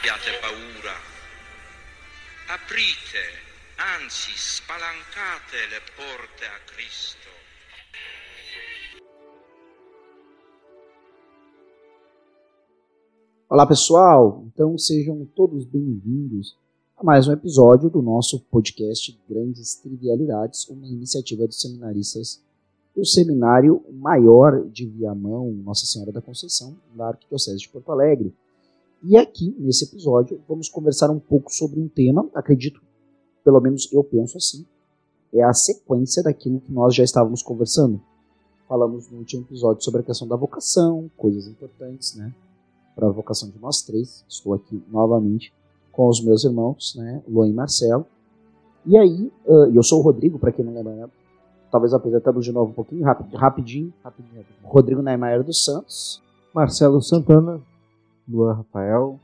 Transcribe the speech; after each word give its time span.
abbiate 0.00 0.30
paura. 0.40 0.96
Aprite, 2.48 3.20
anzi 3.76 4.32
spalancate 4.34 5.58
le 5.68 5.80
porte 5.94 6.44
a 6.44 6.58
Cristo. 6.72 7.28
Olá 13.50 13.66
pessoal, 13.66 14.42
então 14.46 14.78
sejam 14.78 15.26
todos 15.36 15.66
bem-vindos 15.66 16.56
a 16.96 17.04
mais 17.04 17.28
um 17.28 17.32
episódio 17.32 17.90
do 17.90 18.00
nosso 18.00 18.40
podcast 18.50 19.20
Grandes 19.28 19.74
Trivialidades, 19.74 20.66
uma 20.68 20.86
iniciativa 20.86 21.46
dos 21.46 21.60
seminaristas 21.60 22.42
do 22.96 23.04
Seminário 23.04 23.84
Maior 23.92 24.66
de 24.70 24.86
Viamão, 24.86 25.52
Nossa 25.62 25.84
Senhora 25.84 26.10
da 26.10 26.22
Conceição, 26.22 26.74
da 26.94 27.08
Arquidiocese 27.08 27.58
de 27.58 27.68
Porto 27.68 27.92
Alegre. 27.92 28.34
E 29.02 29.16
aqui, 29.16 29.54
nesse 29.58 29.84
episódio, 29.84 30.40
vamos 30.46 30.68
conversar 30.68 31.10
um 31.10 31.18
pouco 31.18 31.50
sobre 31.52 31.80
um 31.80 31.88
tema, 31.88 32.28
acredito, 32.34 32.82
pelo 33.42 33.60
menos 33.60 33.90
eu 33.92 34.04
penso 34.04 34.36
assim, 34.36 34.66
é 35.32 35.42
a 35.42 35.54
sequência 35.54 36.22
daquilo 36.22 36.60
que 36.60 36.72
nós 36.72 36.94
já 36.94 37.02
estávamos 37.02 37.42
conversando. 37.42 38.00
Falamos 38.68 39.10
no 39.10 39.18
último 39.18 39.42
episódio 39.42 39.82
sobre 39.82 40.00
a 40.00 40.04
questão 40.04 40.28
da 40.28 40.36
vocação, 40.36 41.10
coisas 41.16 41.46
importantes, 41.46 42.14
né? 42.14 42.32
Para 42.94 43.08
a 43.08 43.10
vocação 43.10 43.48
de 43.48 43.58
nós 43.58 43.82
três. 43.82 44.24
Estou 44.28 44.54
aqui 44.54 44.82
novamente 44.88 45.52
com 45.90 46.08
os 46.08 46.22
meus 46.22 46.44
irmãos, 46.44 46.94
né? 46.96 47.22
Luan 47.26 47.48
e 47.48 47.52
Marcelo. 47.52 48.06
E 48.84 48.96
aí, 48.96 49.32
uh, 49.46 49.74
eu 49.74 49.82
sou 49.82 50.00
o 50.00 50.02
Rodrigo, 50.02 50.38
para 50.38 50.52
quem 50.52 50.64
não 50.64 50.74
lembra, 50.74 50.94
né? 50.94 51.08
talvez 51.70 51.94
apresentando 51.94 52.40
de 52.40 52.52
novo 52.52 52.70
um 52.70 52.74
pouquinho, 52.74 53.04
rapidinho, 53.04 53.38
rapidinho. 53.38 53.94
rapidinho. 54.02 54.44
Rodrigo 54.62 55.02
Neymar 55.02 55.42
dos 55.42 55.64
Santos. 55.64 56.22
Marcelo 56.52 57.00
Santana. 57.00 57.60
Luan 58.28 58.54
Rafael. 58.54 59.18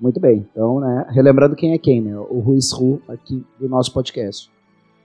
Muito 0.00 0.20
bem. 0.20 0.46
Então, 0.50 0.80
né, 0.80 1.06
relembrando 1.10 1.56
quem 1.56 1.72
é 1.72 1.78
quem, 1.78 2.00
né? 2.00 2.18
O 2.18 2.40
Ruiz 2.40 2.72
Ru 2.72 3.00
aqui 3.08 3.44
do 3.58 3.68
nosso 3.68 3.92
podcast. 3.92 4.50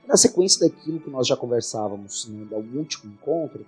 Na 0.07 0.17
sequência 0.17 0.67
daquilo 0.67 0.99
que 0.99 1.09
nós 1.09 1.27
já 1.27 1.37
conversávamos 1.37 2.27
né, 2.29 2.47
último 2.75 3.13
encontro, 3.13 3.65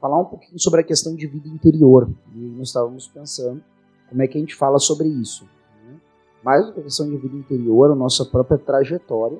falar 0.00 0.18
um 0.18 0.24
pouquinho 0.24 0.58
sobre 0.58 0.80
a 0.80 0.84
questão 0.84 1.14
de 1.14 1.26
vida 1.26 1.48
interior. 1.48 2.10
E 2.34 2.38
nós 2.38 2.68
estávamos 2.68 3.06
pensando 3.06 3.62
como 4.08 4.22
é 4.22 4.26
que 4.26 4.38
a 4.38 4.40
gente 4.40 4.54
fala 4.54 4.78
sobre 4.78 5.08
isso. 5.08 5.44
Né? 5.84 5.96
Mais 6.42 6.66
do 6.66 6.72
que 6.72 6.80
a 6.80 6.82
questão 6.82 7.08
de 7.08 7.16
vida 7.16 7.36
interior, 7.36 7.90
a 7.90 7.94
nossa 7.94 8.24
própria 8.24 8.58
trajetória 8.58 9.38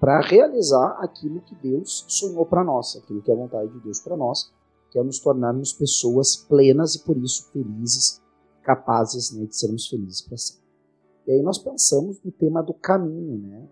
para 0.00 0.20
realizar 0.20 0.98
aquilo 1.00 1.40
que 1.40 1.54
Deus 1.54 2.04
sonhou 2.08 2.44
para 2.44 2.62
nós, 2.62 2.96
aquilo 2.96 3.22
que 3.22 3.30
é 3.30 3.34
a 3.34 3.36
vontade 3.36 3.72
de 3.72 3.80
Deus 3.80 4.00
para 4.00 4.16
nós, 4.16 4.52
que 4.90 4.98
é 4.98 5.02
nos 5.02 5.18
tornarmos 5.18 5.72
pessoas 5.72 6.36
plenas 6.36 6.94
e 6.94 7.04
por 7.04 7.16
isso 7.16 7.48
felizes 7.52 8.20
capazes 8.64 9.30
né, 9.32 9.44
de 9.46 9.56
sermos 9.56 9.86
felizes 9.86 10.22
para 10.22 10.36
sempre. 10.36 10.64
E 11.26 11.32
aí 11.32 11.42
nós 11.42 11.58
pensamos 11.58 12.20
no 12.22 12.32
tema 12.32 12.62
do 12.62 12.74
caminho, 12.74 13.38
né? 13.38 13.68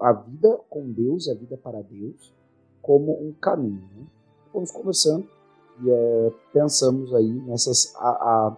a 0.00 0.12
vida 0.12 0.60
com 0.70 0.90
Deus 0.92 1.26
e 1.26 1.32
a 1.32 1.34
vida 1.34 1.56
para 1.56 1.82
Deus 1.82 2.32
como 2.80 3.12
um 3.12 3.32
caminho. 3.32 3.88
Né? 3.96 4.06
Fomos 4.52 4.70
conversando 4.70 5.28
e 5.82 5.90
é, 5.90 6.32
pensamos 6.52 7.12
aí 7.14 7.32
nessas 7.46 7.94
a, 7.96 8.08
a, 8.08 8.56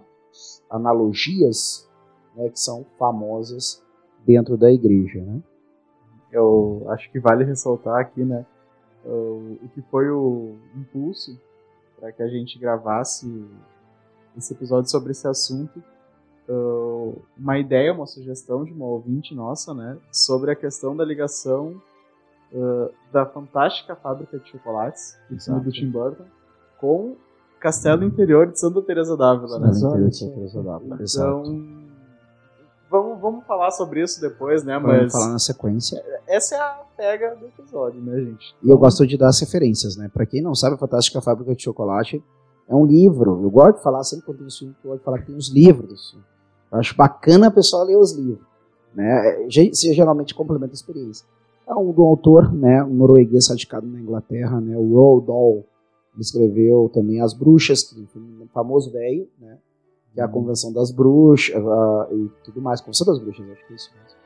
analogias 0.71 1.89
né, 2.37 2.51
que 2.51 2.61
são 2.61 2.85
famosas 2.99 3.83
dentro 4.25 4.57
da 4.57 4.71
igreja. 4.71 5.23
Né? 5.23 5.43
Eu 6.31 6.85
acho 6.89 7.11
que 7.11 7.19
vale 7.19 7.45
ressaltar 7.45 7.99
aqui 7.99 8.23
né, 8.25 8.45
o, 9.05 9.57
o 9.65 9.69
que 9.75 9.81
foi 9.91 10.11
o 10.11 10.57
impulso 10.77 11.41
para 11.99 12.13
que 12.13 12.23
a 12.23 12.29
gente 12.29 12.59
gravasse 12.59 13.27
esse 14.37 14.53
episódio 14.53 14.91
sobre 14.91 15.13
esse 15.13 15.27
assunto, 15.27 15.83
uh, 16.49 17.21
uma 17.37 17.59
ideia, 17.59 17.93
uma 17.93 18.07
sugestão 18.07 18.65
de 18.65 18.73
uma 18.73 18.87
ouvinte 18.87 19.35
nossa, 19.35 19.73
né, 19.75 19.97
sobre 20.11 20.51
a 20.51 20.57
questão 20.57 20.97
da 20.97 21.05
ligação 21.05 21.81
uh, 22.53 22.91
da 23.13 23.27
fantástica 23.27 23.97
fábrica 23.97 24.39
de 24.39 24.49
chocolates, 24.51 25.17
do 25.31 25.71
Tim 25.71 25.91
Burton, 25.91 26.25
com 26.79 27.17
Castelo 27.61 28.05
Interior 28.05 28.47
de 28.47 28.61
Santa 28.61 28.83
Teresa 28.83 29.17
d'Ávila, 29.17 29.59
né? 29.59 29.71
Interior 29.71 30.09
de 30.09 30.17
Santa 30.17 30.35
Teresa 30.35 30.63
d'Ávila. 30.63 30.99
Então, 31.01 31.43
vamos, 32.91 33.21
vamos 33.21 33.47
falar 33.47 33.71
sobre 33.71 34.03
isso 34.03 34.21
depois, 34.21 34.63
né? 34.63 34.79
Vamos 34.79 34.97
Mas 34.97 35.13
falar 35.13 35.33
na 35.33 35.39
sequência. 35.39 36.03
essa 36.27 36.55
é 36.55 36.59
a 36.59 36.87
pega 36.97 37.35
do 37.35 37.47
episódio, 37.47 38.01
né, 38.01 38.19
gente? 38.21 38.55
E 38.63 38.71
eu 38.71 38.79
gosto 38.79 39.07
de 39.07 39.17
dar 39.17 39.29
as 39.29 39.41
referências, 39.41 39.97
né? 39.97 40.09
Para 40.13 40.27
quem 40.27 40.43
não 40.43 40.55
sabe, 40.55 40.75
a 40.75 40.79
Fantástica 40.79 41.21
Fábrica 41.21 41.55
de 41.55 41.63
Chocolate 41.63 42.23
é 42.69 42.75
um 42.75 42.85
livro. 42.85 43.43
Eu 43.43 43.51
gosto 43.51 43.77
de 43.77 43.83
falar, 43.83 44.03
sempre 44.05 44.27
quando 44.27 44.39
tem 44.39 44.51
filme, 44.51 44.75
eu 44.83 44.91
gosto 44.91 45.01
de 45.01 45.05
falar 45.05 45.19
que 45.19 45.27
tem 45.27 45.37
os 45.37 45.49
livros. 45.49 46.17
Eu 46.71 46.79
acho 46.79 46.97
bacana 46.97 47.47
a 47.47 47.51
pessoa 47.51 47.85
ler 47.85 47.97
os 47.97 48.13
livros. 48.13 48.47
Né? 48.95 49.47
Isso 49.47 49.93
geralmente 49.93 50.35
complementa 50.35 50.73
a 50.73 50.75
experiência. 50.75 51.27
É 51.67 51.75
um 51.75 51.93
do 51.93 52.03
autor, 52.03 52.53
né, 52.53 52.83
um 52.85 52.95
norueguês 52.95 53.49
radicado 53.49 53.87
na 53.87 54.01
Inglaterra, 54.01 54.61
né, 54.61 54.77
o 54.77 54.95
Roald 54.95 55.27
Dahl. 55.27 55.65
Ele 56.15 56.23
escreveu 56.23 56.89
também 56.95 57.21
As 57.21 57.35
Bruxas, 57.35 57.83
que 57.83 58.07
foi 58.07 58.23
um 58.23 58.47
famoso 58.55 58.91
velho, 58.93 59.29
né, 59.39 59.59
que 60.15 60.21
é 60.21 60.23
a 60.23 60.29
Convenção 60.29 60.73
das 60.73 60.93
Bruxas 60.93 61.57
uh, 61.57 62.15
e 62.15 62.31
tudo 62.45 62.63
mais. 62.63 62.81
Convenção 62.81 63.07
das 63.07 63.19
Bruxas, 63.19 63.51
acho 63.51 63.67
que 63.67 63.73
é 63.73 63.77
isso 63.77 63.91
mesmo. 63.93 64.17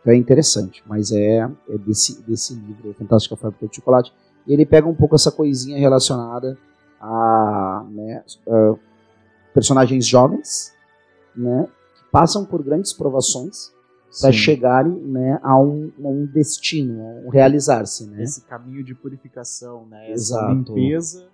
Então 0.00 0.12
é 0.14 0.16
interessante, 0.16 0.82
mas 0.86 1.12
é, 1.12 1.50
é 1.68 1.78
desse, 1.78 2.22
desse 2.22 2.54
livro, 2.54 2.94
Fantástica 2.94 3.36
Fábrica 3.36 3.68
de 3.68 3.76
Chocolate. 3.76 4.12
E 4.46 4.52
ele 4.52 4.64
pega 4.64 4.88
um 4.88 4.94
pouco 4.94 5.14
essa 5.14 5.30
coisinha 5.30 5.78
relacionada 5.78 6.56
a 7.00 7.84
né, 7.90 8.24
uh, 8.46 8.78
personagens 9.52 10.06
jovens, 10.06 10.74
né, 11.34 11.68
que 11.94 12.04
passam 12.10 12.44
por 12.44 12.62
grandes 12.62 12.92
provações 12.92 13.74
para 14.20 14.32
chegarem 14.32 14.92
né, 14.92 15.38
a, 15.42 15.58
um, 15.58 15.92
a 16.02 16.08
um 16.08 16.26
destino, 16.26 17.02
a 17.02 17.26
um 17.26 17.28
realizar-se. 17.28 18.06
Né? 18.06 18.22
Esse 18.22 18.40
caminho 18.42 18.82
de 18.82 18.94
purificação, 18.94 19.84
né? 19.86 20.10
Exato. 20.10 20.44
essa 20.44 20.52
limpeza 20.52 21.28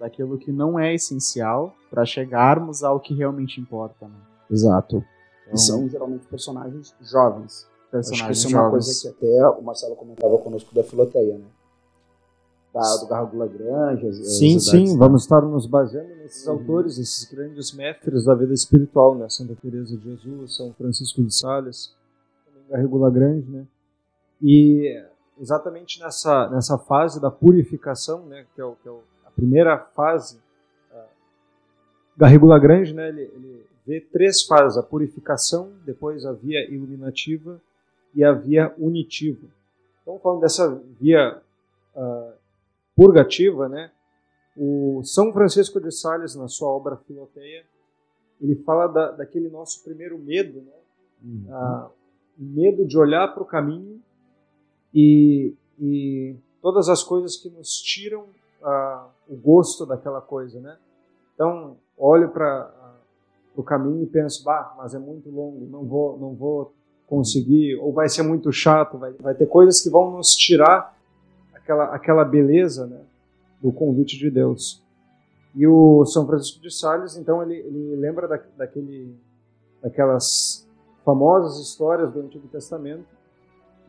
daquilo 0.00 0.36
que 0.36 0.50
não 0.50 0.78
é 0.78 0.92
essencial 0.94 1.74
para 1.90 2.04
chegarmos 2.04 2.82
ao 2.82 2.98
que 2.98 3.14
realmente 3.14 3.60
importa. 3.60 4.06
Né? 4.06 4.16
Exato. 4.50 5.04
Então, 5.42 5.54
E 5.54 5.58
são 5.58 5.88
geralmente 5.88 6.26
personagens 6.26 6.94
jovens. 7.00 7.66
Acho 7.66 7.66
que 7.66 7.90
personagens 7.92 8.38
isso 8.38 8.46
é 8.46 8.50
uma 8.50 8.64
jovens. 8.64 8.84
coisa 8.86 9.14
que 9.14 9.26
até 9.26 9.48
o 9.48 9.62
Marcelo 9.62 9.94
comentava 9.94 10.38
conosco 10.38 10.74
da 10.74 10.82
Filoteia, 10.82 11.38
né? 11.38 11.44
Da, 12.74 12.96
do 12.96 13.06
Garro 13.06 13.38
Lagrange. 13.38 14.06
as- 14.08 14.18
as 14.20 14.36
Sim, 14.36 14.58
sim, 14.58 14.98
vamos 14.98 15.22
estar 15.22 15.40
nos 15.42 15.64
baseando 15.66 16.14
nesses 16.16 16.46
autores, 16.48 16.98
esses 16.98 17.30
grandes 17.30 17.72
mestres 17.72 18.24
da 18.24 18.34
vida 18.34 18.52
espiritual, 18.52 19.14
né? 19.14 19.28
Santa 19.28 19.54
Teresa 19.62 19.96
de 19.96 20.02
Jesus, 20.02 20.56
São 20.56 20.72
Francisco 20.74 21.22
de 21.22 21.32
Sales, 21.34 21.94
também 22.44 22.68
Garrigo 22.68 22.98
Lagrange, 22.98 23.48
né? 23.48 23.64
E 24.42 25.00
exatamente 25.40 26.00
nessa, 26.00 26.48
nessa 26.50 26.76
fase 26.76 27.20
da 27.20 27.30
purificação, 27.30 28.26
né? 28.26 28.44
Que 28.54 28.60
é, 28.60 28.64
o, 28.64 28.74
que 28.82 28.88
é 28.88 28.90
o- 28.90 29.02
a 29.24 29.30
primeira 29.30 29.78
fase, 29.78 30.38
ah, 30.92 31.06
Garrigo 32.16 32.46
Lagrange, 32.46 32.92
né? 32.92 33.08
Ele, 33.08 33.22
ele 33.22 33.66
vê 33.86 34.00
três 34.00 34.42
fases: 34.42 34.76
a 34.76 34.82
purificação, 34.82 35.70
depois 35.86 36.26
a 36.26 36.32
via 36.32 36.68
iluminativa 36.68 37.60
e 38.14 38.24
a 38.24 38.32
via 38.32 38.74
unitiva. 38.78 39.46
Então, 40.02 40.18
falando 40.18 40.40
dessa 40.40 40.68
via 41.00 41.40
ah, 41.96 42.32
purgativa, 42.96 43.68
né? 43.68 43.90
O 44.56 45.02
São 45.04 45.32
Francisco 45.32 45.80
de 45.80 45.90
Sales, 45.90 46.34
na 46.34 46.48
sua 46.48 46.68
obra 46.68 46.96
Filoteia, 46.96 47.64
ele 48.40 48.54
fala 48.56 48.86
da, 48.86 49.10
daquele 49.12 49.48
nosso 49.48 49.82
primeiro 49.82 50.18
medo, 50.18 50.60
né? 50.60 50.72
Uhum. 51.22 51.46
Ah, 51.50 51.90
medo 52.36 52.86
de 52.86 52.98
olhar 52.98 53.28
para 53.32 53.42
o 53.42 53.46
caminho 53.46 54.00
e, 54.92 55.54
e 55.80 56.36
todas 56.60 56.88
as 56.88 57.02
coisas 57.02 57.36
que 57.36 57.48
nos 57.48 57.80
tiram 57.80 58.26
ah, 58.62 59.08
o 59.28 59.34
gosto 59.34 59.84
daquela 59.86 60.20
coisa, 60.20 60.60
né? 60.60 60.76
Então, 61.34 61.76
olho 61.96 62.30
para 62.30 62.70
o 63.56 63.62
caminho 63.62 64.02
e 64.02 64.06
penso, 64.06 64.44
bah, 64.44 64.74
mas 64.76 64.94
é 64.94 64.98
muito 64.98 65.30
longo, 65.30 65.66
não 65.66 65.84
vou, 65.84 66.18
não 66.18 66.34
vou 66.34 66.72
conseguir, 67.06 67.76
ou 67.76 67.92
vai 67.92 68.08
ser 68.08 68.22
muito 68.22 68.52
chato, 68.52 68.98
vai, 68.98 69.12
vai 69.12 69.34
ter 69.34 69.46
coisas 69.46 69.80
que 69.80 69.90
vão 69.90 70.10
nos 70.12 70.34
tirar 70.34 70.96
aquela, 71.64 71.84
aquela 71.94 72.24
beleza, 72.24 72.86
né? 72.86 73.00
do 73.60 73.72
convite 73.72 74.18
de 74.18 74.30
Deus. 74.30 74.82
E 75.54 75.66
o 75.66 76.04
São 76.04 76.26
Francisco 76.26 76.60
de 76.60 76.70
Sales, 76.70 77.16
então, 77.16 77.42
ele, 77.42 77.54
ele 77.54 77.96
lembra 77.96 78.28
da, 78.28 78.38
daquele, 78.56 79.16
daquelas 79.82 80.68
famosas 81.04 81.58
histórias 81.66 82.12
do 82.12 82.20
Antigo 82.20 82.46
Testamento 82.48 83.06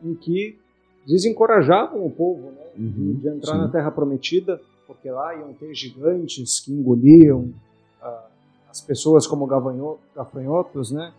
em 0.02 0.14
que 0.14 0.58
desencorajavam 1.06 2.04
o 2.04 2.10
povo 2.10 2.50
né, 2.50 2.66
Uhum, 2.78 3.14
de 3.14 3.28
entrar 3.28 3.52
sim. 3.52 3.58
na 3.58 3.68
Terra 3.68 3.90
Prometida, 3.90 4.60
porque 4.86 5.10
lá 5.10 5.34
iam 5.34 5.52
ter 5.54 5.74
gigantes 5.74 6.60
que 6.60 6.70
engoliam 6.70 7.54
ah, 8.02 8.26
as 8.68 8.82
pessoas 8.82 9.26
como 9.26 9.46
gafanhotos, 10.14 10.90
né? 10.90 11.12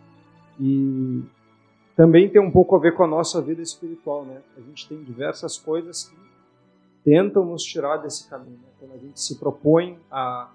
E 0.60 1.22
também 1.96 2.28
tem 2.30 2.40
um 2.40 2.50
pouco 2.50 2.76
a 2.76 2.78
ver 2.78 2.94
com 2.94 3.02
a 3.02 3.08
nossa 3.08 3.42
vida 3.42 3.60
espiritual, 3.60 4.24
né? 4.24 4.40
A 4.56 4.60
gente 4.60 4.88
tem 4.88 5.02
diversas 5.02 5.58
coisas 5.58 6.04
que 6.04 6.27
tentam 7.08 7.44
nos 7.46 7.62
tirar 7.62 7.96
desse 7.96 8.28
caminho. 8.28 8.58
Né? 8.58 8.68
Quando 8.78 8.92
a 8.92 8.98
gente 8.98 9.18
se 9.18 9.36
propõe 9.36 9.98
a, 10.10 10.52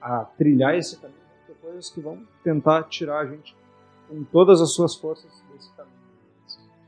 a 0.00 0.24
trilhar 0.36 0.74
esse 0.74 0.96
caminho, 0.96 1.20
tem 1.46 1.54
coisas 1.60 1.88
que 1.90 2.00
vão 2.00 2.26
tentar 2.42 2.82
tirar 2.84 3.20
a 3.20 3.26
gente 3.26 3.56
com 4.08 4.24
todas 4.24 4.60
as 4.60 4.72
suas 4.72 4.96
forças 4.96 5.30
desse 5.52 5.70
caminho. 5.76 5.92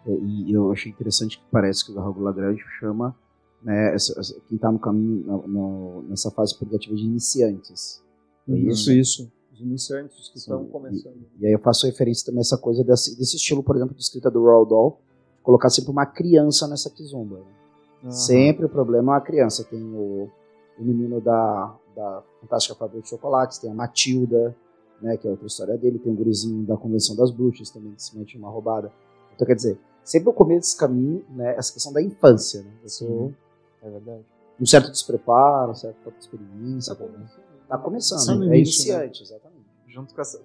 É, 0.06 0.10
e 0.10 0.52
eu 0.52 0.72
achei 0.72 0.90
interessante 0.90 1.38
que 1.38 1.44
parece 1.50 1.84
que 1.84 1.92
o 1.92 1.94
Raul 1.94 2.20
Lagrange 2.20 2.62
chama 2.80 3.16
né, 3.62 3.94
essa, 3.94 4.18
essa, 4.18 4.34
quem 4.48 4.56
está 4.56 4.70
no 4.70 4.80
caminho, 4.80 5.24
no, 5.24 5.46
no, 5.46 6.02
nessa 6.08 6.30
fase 6.32 6.58
purgativa 6.58 6.94
de 6.96 7.04
iniciantes. 7.04 8.02
É 8.48 8.52
isso, 8.52 8.92
isso. 8.92 9.32
Os 9.52 9.60
iniciantes 9.60 10.28
que 10.28 10.38
estão 10.38 10.66
começando. 10.66 11.24
E, 11.38 11.44
e, 11.44 11.46
aí 11.46 11.52
eu 11.52 11.60
faço 11.60 11.86
referência 11.86 12.26
também 12.26 12.40
a 12.40 12.42
essa 12.42 12.58
coisa 12.58 12.82
desse, 12.82 13.16
desse 13.16 13.36
estilo, 13.36 13.62
por 13.62 13.76
exemplo, 13.76 13.94
de 13.94 14.02
escrita 14.02 14.28
do 14.28 14.42
Roald 14.42 14.68
Dahl, 14.68 15.00
colocar 15.40 15.70
sempre 15.70 15.92
uma 15.92 16.04
criança 16.04 16.66
nessa 16.66 16.90
kizomba. 16.90 17.38
Né? 17.38 17.63
Uhum. 18.04 18.10
Sempre 18.10 18.66
o 18.66 18.68
problema 18.68 19.12
é 19.12 19.16
uma 19.16 19.20
criança. 19.20 19.64
Tem 19.64 19.82
o, 19.82 20.30
o 20.78 20.84
menino 20.84 21.20
da, 21.20 21.74
da 21.96 22.22
Fantástica 22.40 22.74
Fábrica 22.74 23.02
de 23.02 23.08
Chocolates, 23.08 23.58
tem 23.58 23.70
a 23.70 23.74
Matilda, 23.74 24.54
né, 25.00 25.16
que 25.16 25.26
é 25.26 25.30
outra 25.30 25.46
história 25.46 25.76
dele, 25.76 25.98
tem 25.98 26.12
o 26.12 26.16
gurizinho 26.16 26.64
da 26.64 26.76
Convenção 26.76 27.16
das 27.16 27.30
Bruxas 27.30 27.70
também, 27.70 27.92
que 27.94 28.02
se 28.02 28.16
mete 28.16 28.36
uma 28.36 28.50
roubada. 28.50 28.92
Então, 29.34 29.46
quer 29.46 29.54
dizer, 29.54 29.78
sempre 30.04 30.28
o 30.28 30.32
começo 30.32 30.60
desse 30.60 30.76
caminho, 30.76 31.24
né, 31.30 31.54
essa 31.56 31.72
questão 31.72 31.92
da 31.92 32.02
infância, 32.02 32.62
né? 32.62 32.70
Eu 32.82 32.88
sou, 32.88 33.34
é 33.82 33.90
verdade. 33.90 34.24
Um 34.60 34.66
certo 34.66 34.90
despreparo, 34.90 35.68
uma 35.68 35.74
certa 35.74 36.12
experiência. 36.18 36.94
Tá 36.94 37.02
começando. 37.02 37.44
Tá 37.68 37.78
começando, 37.78 38.52
é 38.52 38.58
iniciante, 38.58 39.20
né? 39.20 39.26
exatamente. 39.26 39.64
Junto 39.88 40.14
com 40.14 40.20
essa, 40.20 40.40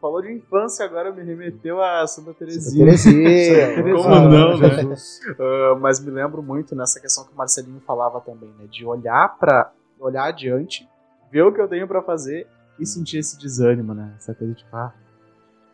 falou 0.00 0.22
de 0.22 0.32
infância, 0.32 0.84
agora 0.84 1.12
me 1.12 1.22
remeteu 1.22 1.82
a 1.82 2.06
Santa 2.06 2.34
Teresinha. 2.34 2.96
Santa 2.96 3.14
Teresinha. 3.14 3.82
Como 3.96 4.08
não, 4.08 4.58
né? 4.58 4.68
Uh, 4.84 5.78
mas 5.80 6.00
me 6.00 6.10
lembro 6.10 6.42
muito 6.42 6.74
nessa 6.74 7.00
questão 7.00 7.24
que 7.24 7.32
o 7.32 7.36
Marcelinho 7.36 7.80
falava 7.86 8.20
também, 8.20 8.50
né? 8.58 8.66
De 8.70 8.84
olhar 8.84 9.36
para 9.38 9.72
olhar 10.00 10.24
adiante, 10.24 10.88
ver 11.30 11.42
o 11.42 11.52
que 11.52 11.60
eu 11.60 11.68
tenho 11.68 11.86
para 11.86 12.02
fazer 12.02 12.46
e 12.78 12.86
sentir 12.86 13.18
esse 13.18 13.38
desânimo, 13.38 13.94
né? 13.94 14.14
Essa 14.16 14.34
coisa 14.34 14.54
de, 14.54 14.64
ah, 14.72 14.92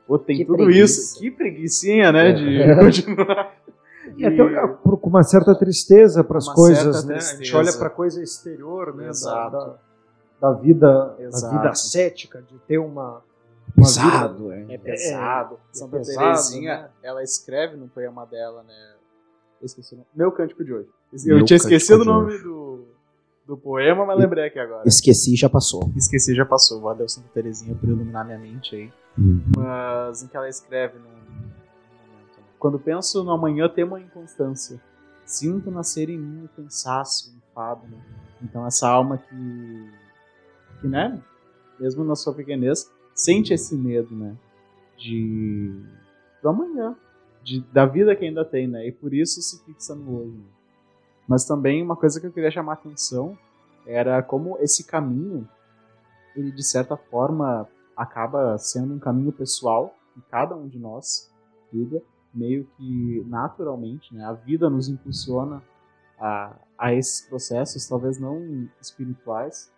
pô, 0.06 0.18
tem 0.18 0.38
que 0.38 0.44
tudo 0.44 0.64
preguiça. 0.64 1.00
isso. 1.00 1.20
Que 1.20 1.30
preguicinha, 1.30 2.12
né? 2.12 2.30
É. 2.30 2.32
De 2.32 2.74
continuar. 2.80 3.54
E 4.16 4.24
até 4.24 4.36
com 4.36 5.08
uma 5.08 5.22
certa 5.22 5.54
tristeza 5.54 6.22
para 6.22 6.38
as 6.38 6.48
coisas, 6.48 7.04
né? 7.04 7.14
Tristeza. 7.14 7.40
A 7.40 7.44
gente 7.44 7.56
olha 7.56 7.72
para 7.72 7.86
a 7.86 7.90
coisa 7.90 8.22
exterior, 8.22 8.94
né? 8.94 9.10
Da, 9.24 9.48
da, 9.48 9.74
da, 10.40 10.52
vida, 10.52 11.16
Exato. 11.18 11.54
da 11.54 11.60
vida 11.60 11.74
cética, 11.74 12.42
de 12.42 12.58
ter 12.60 12.78
uma, 12.78 13.22
pesado, 13.74 14.48
vida, 14.48 14.72
é. 14.72 14.74
é 14.74 14.78
pesado. 14.78 15.54
É, 15.54 15.76
Santa 15.76 15.96
é 15.96 15.98
pesado, 15.98 16.18
Teresinha, 16.20 16.82
né? 16.82 16.90
ela 17.02 17.22
escreve 17.22 17.76
no 17.76 17.88
poema 17.88 18.26
dela, 18.26 18.62
né? 18.62 18.94
Eu 19.60 19.66
esqueci 19.66 19.94
o 19.94 19.98
nome. 19.98 20.08
Meu 20.14 20.32
Cântico 20.32 20.64
de 20.64 20.72
hoje. 20.72 20.88
Eu 21.26 21.36
Meu 21.36 21.44
tinha 21.44 21.56
esquecido 21.56 22.02
o 22.02 22.04
nome 22.04 22.38
do, 22.38 22.84
do 23.46 23.56
poema, 23.56 24.04
mas 24.04 24.18
lembrei 24.18 24.46
aqui 24.46 24.58
agora. 24.58 24.86
Esqueci 24.86 25.36
já 25.36 25.48
passou. 25.48 25.90
Esqueci 25.96 26.34
já 26.34 26.44
passou. 26.44 26.80
Valeu, 26.80 27.08
Santa 27.08 27.28
Teresinha, 27.32 27.74
por 27.74 27.88
iluminar 27.88 28.24
minha 28.24 28.38
mente 28.38 28.76
aí. 28.76 28.92
Uhum. 29.16 29.42
Mas 29.56 30.22
em 30.22 30.28
que 30.28 30.36
ela 30.36 30.48
escreve 30.48 30.98
no 30.98 31.14
quando 32.64 32.78
penso 32.78 33.22
no 33.22 33.30
amanhã, 33.30 33.68
temo 33.68 33.94
a 33.94 34.00
inconstância. 34.00 34.80
Sinto 35.26 35.70
nascer 35.70 36.08
em 36.08 36.16
mim 36.16 36.46
o 36.46 36.48
cansaço, 36.48 37.30
o 37.30 37.36
enfado. 37.36 37.86
Né? 37.86 37.98
Então, 38.40 38.66
essa 38.66 38.88
alma 38.88 39.18
que, 39.18 39.90
que, 40.80 40.88
né, 40.88 41.22
mesmo 41.78 42.02
na 42.04 42.16
sua 42.16 42.32
pequenez, 42.32 42.90
sente 43.14 43.52
esse 43.54 43.76
medo, 43.76 44.14
né, 44.14 44.36
de 44.96 45.82
do 46.42 46.48
amanhã, 46.48 46.96
de, 47.42 47.60
da 47.72 47.86
vida 47.86 48.14
que 48.14 48.24
ainda 48.24 48.44
tem, 48.44 48.66
né, 48.66 48.86
e 48.86 48.92
por 48.92 49.14
isso 49.14 49.40
se 49.40 49.64
fixa 49.64 49.94
no 49.94 50.20
hoje. 50.20 50.36
Né? 50.36 50.44
Mas 51.26 51.44
também 51.46 51.82
uma 51.82 51.96
coisa 51.96 52.20
que 52.20 52.26
eu 52.26 52.32
queria 52.32 52.50
chamar 52.50 52.72
a 52.72 52.74
atenção 52.74 53.38
era 53.86 54.22
como 54.22 54.58
esse 54.58 54.84
caminho, 54.84 55.48
ele 56.36 56.50
de 56.50 56.62
certa 56.62 56.96
forma 56.96 57.68
acaba 57.96 58.58
sendo 58.58 58.94
um 58.94 58.98
caminho 58.98 59.32
pessoal 59.32 59.94
que 60.12 60.20
cada 60.30 60.54
um 60.54 60.68
de 60.68 60.78
nós 60.78 61.30
trilha, 61.70 62.02
meio 62.32 62.66
que 62.76 63.24
naturalmente, 63.26 64.14
né? 64.14 64.24
A 64.24 64.32
vida 64.32 64.68
nos 64.68 64.88
impulsiona 64.88 65.62
a, 66.18 66.56
a 66.76 66.92
esses 66.92 67.26
processos, 67.26 67.86
talvez 67.86 68.18
não 68.18 68.68
espirituais, 68.80 69.72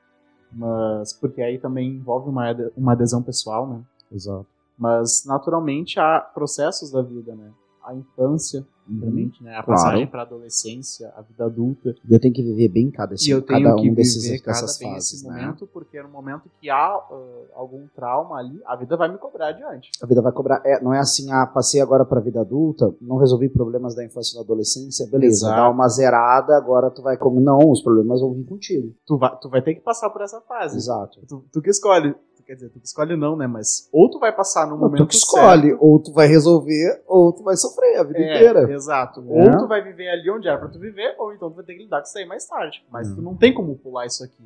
mas 0.52 1.12
porque 1.12 1.42
aí 1.42 1.58
também 1.58 1.96
envolve 1.96 2.28
uma, 2.28 2.44
uma 2.76 2.92
adesão 2.92 3.22
pessoal, 3.22 3.66
né? 3.66 3.80
Exato. 4.12 4.46
Mas 4.78 5.24
naturalmente 5.24 5.98
há 5.98 6.20
processos 6.20 6.90
da 6.90 7.02
vida, 7.02 7.34
né? 7.34 7.50
A 7.86 7.94
infância, 7.94 8.66
Obviamente, 8.88 9.42
né? 9.42 9.56
A 9.56 9.62
passagem 9.64 10.06
para 10.06 10.20
a 10.20 10.24
adolescência, 10.24 11.12
a 11.16 11.20
vida 11.20 11.44
adulta. 11.44 11.94
E 12.08 12.14
eu 12.14 12.20
tenho 12.20 12.32
que 12.32 12.42
viver 12.42 12.68
bem 12.68 12.88
cada, 12.90 13.14
e 13.14 13.30
eu 13.30 13.42
tenho 13.42 13.64
cada 13.64 13.74
um 13.74 13.82
que 13.82 13.90
desses, 13.90 14.22
viver 14.22 14.38
cada 14.38 14.60
bem 14.60 14.92
fases, 14.92 15.14
esse 15.14 15.26
né? 15.26 15.34
momento, 15.34 15.66
porque 15.66 16.00
no 16.00 16.08
momento 16.08 16.48
que 16.60 16.70
há 16.70 16.96
uh, 16.96 17.46
algum 17.54 17.86
trauma 17.88 18.38
ali, 18.38 18.60
a 18.64 18.76
vida 18.76 18.96
vai 18.96 19.10
me 19.10 19.18
cobrar 19.18 19.48
adiante. 19.48 19.90
A 20.00 20.06
vida 20.06 20.22
vai 20.22 20.32
cobrar. 20.32 20.62
É, 20.64 20.80
não 20.80 20.94
é 20.94 21.00
assim, 21.00 21.32
ah, 21.32 21.46
passei 21.46 21.80
agora 21.80 22.04
para 22.04 22.20
a 22.20 22.22
vida 22.22 22.40
adulta, 22.40 22.94
não 23.00 23.16
resolvi 23.16 23.48
problemas 23.48 23.96
da 23.96 24.04
infância 24.04 24.34
e 24.34 24.36
da 24.36 24.42
adolescência, 24.42 25.06
beleza, 25.10 25.46
Exato. 25.46 25.56
dá 25.56 25.68
uma 25.68 25.88
zerada, 25.88 26.56
agora 26.56 26.88
tu 26.90 27.02
vai 27.02 27.16
como 27.16 27.40
não, 27.40 27.58
os 27.70 27.82
problemas 27.82 28.20
vão 28.20 28.34
vir 28.34 28.44
contigo. 28.44 28.94
Tu 29.04 29.18
vai, 29.18 29.36
tu 29.40 29.50
vai 29.50 29.62
ter 29.62 29.74
que 29.74 29.80
passar 29.80 30.10
por 30.10 30.22
essa 30.22 30.40
fase. 30.42 30.76
Exato. 30.76 31.20
Tu, 31.26 31.44
tu 31.52 31.60
que 31.60 31.70
escolhe 31.70 32.14
quer 32.46 32.54
dizer, 32.54 32.70
tu 32.70 32.78
escolhe 32.82 33.16
não, 33.16 33.36
né? 33.36 33.46
Mas 33.46 33.88
ou 33.92 34.08
tu 34.08 34.18
vai 34.18 34.34
passar 34.34 34.66
no 34.66 34.78
momento 34.78 35.04
tu 35.04 35.08
que 35.08 35.16
escolhe, 35.16 35.70
certo. 35.70 35.84
ou 35.84 35.98
tu 35.98 36.12
vai 36.12 36.28
resolver, 36.28 37.02
ou 37.06 37.32
tu 37.32 37.42
vai 37.42 37.56
sofrer 37.56 37.98
a 37.98 38.04
vida 38.04 38.20
é, 38.20 38.36
inteira. 38.36 38.72
Exato. 38.72 39.24
É. 39.28 39.50
Ou 39.50 39.58
tu 39.58 39.66
vai 39.66 39.82
viver 39.82 40.08
ali 40.08 40.30
onde 40.30 40.46
era 40.46 40.58
pra 40.58 40.68
tu 40.68 40.78
viver, 40.78 41.16
ou 41.18 41.34
então 41.34 41.50
tu 41.50 41.56
vai 41.56 41.64
ter 41.64 41.74
que 41.74 41.82
lidar 41.82 41.98
com 41.98 42.06
isso 42.06 42.18
aí 42.18 42.24
mais 42.24 42.46
tarde. 42.46 42.84
Mas 42.90 43.12
tu 43.12 43.20
não 43.20 43.34
tem 43.34 43.52
como 43.52 43.76
pular 43.76 44.06
isso 44.06 44.22
aqui. 44.22 44.44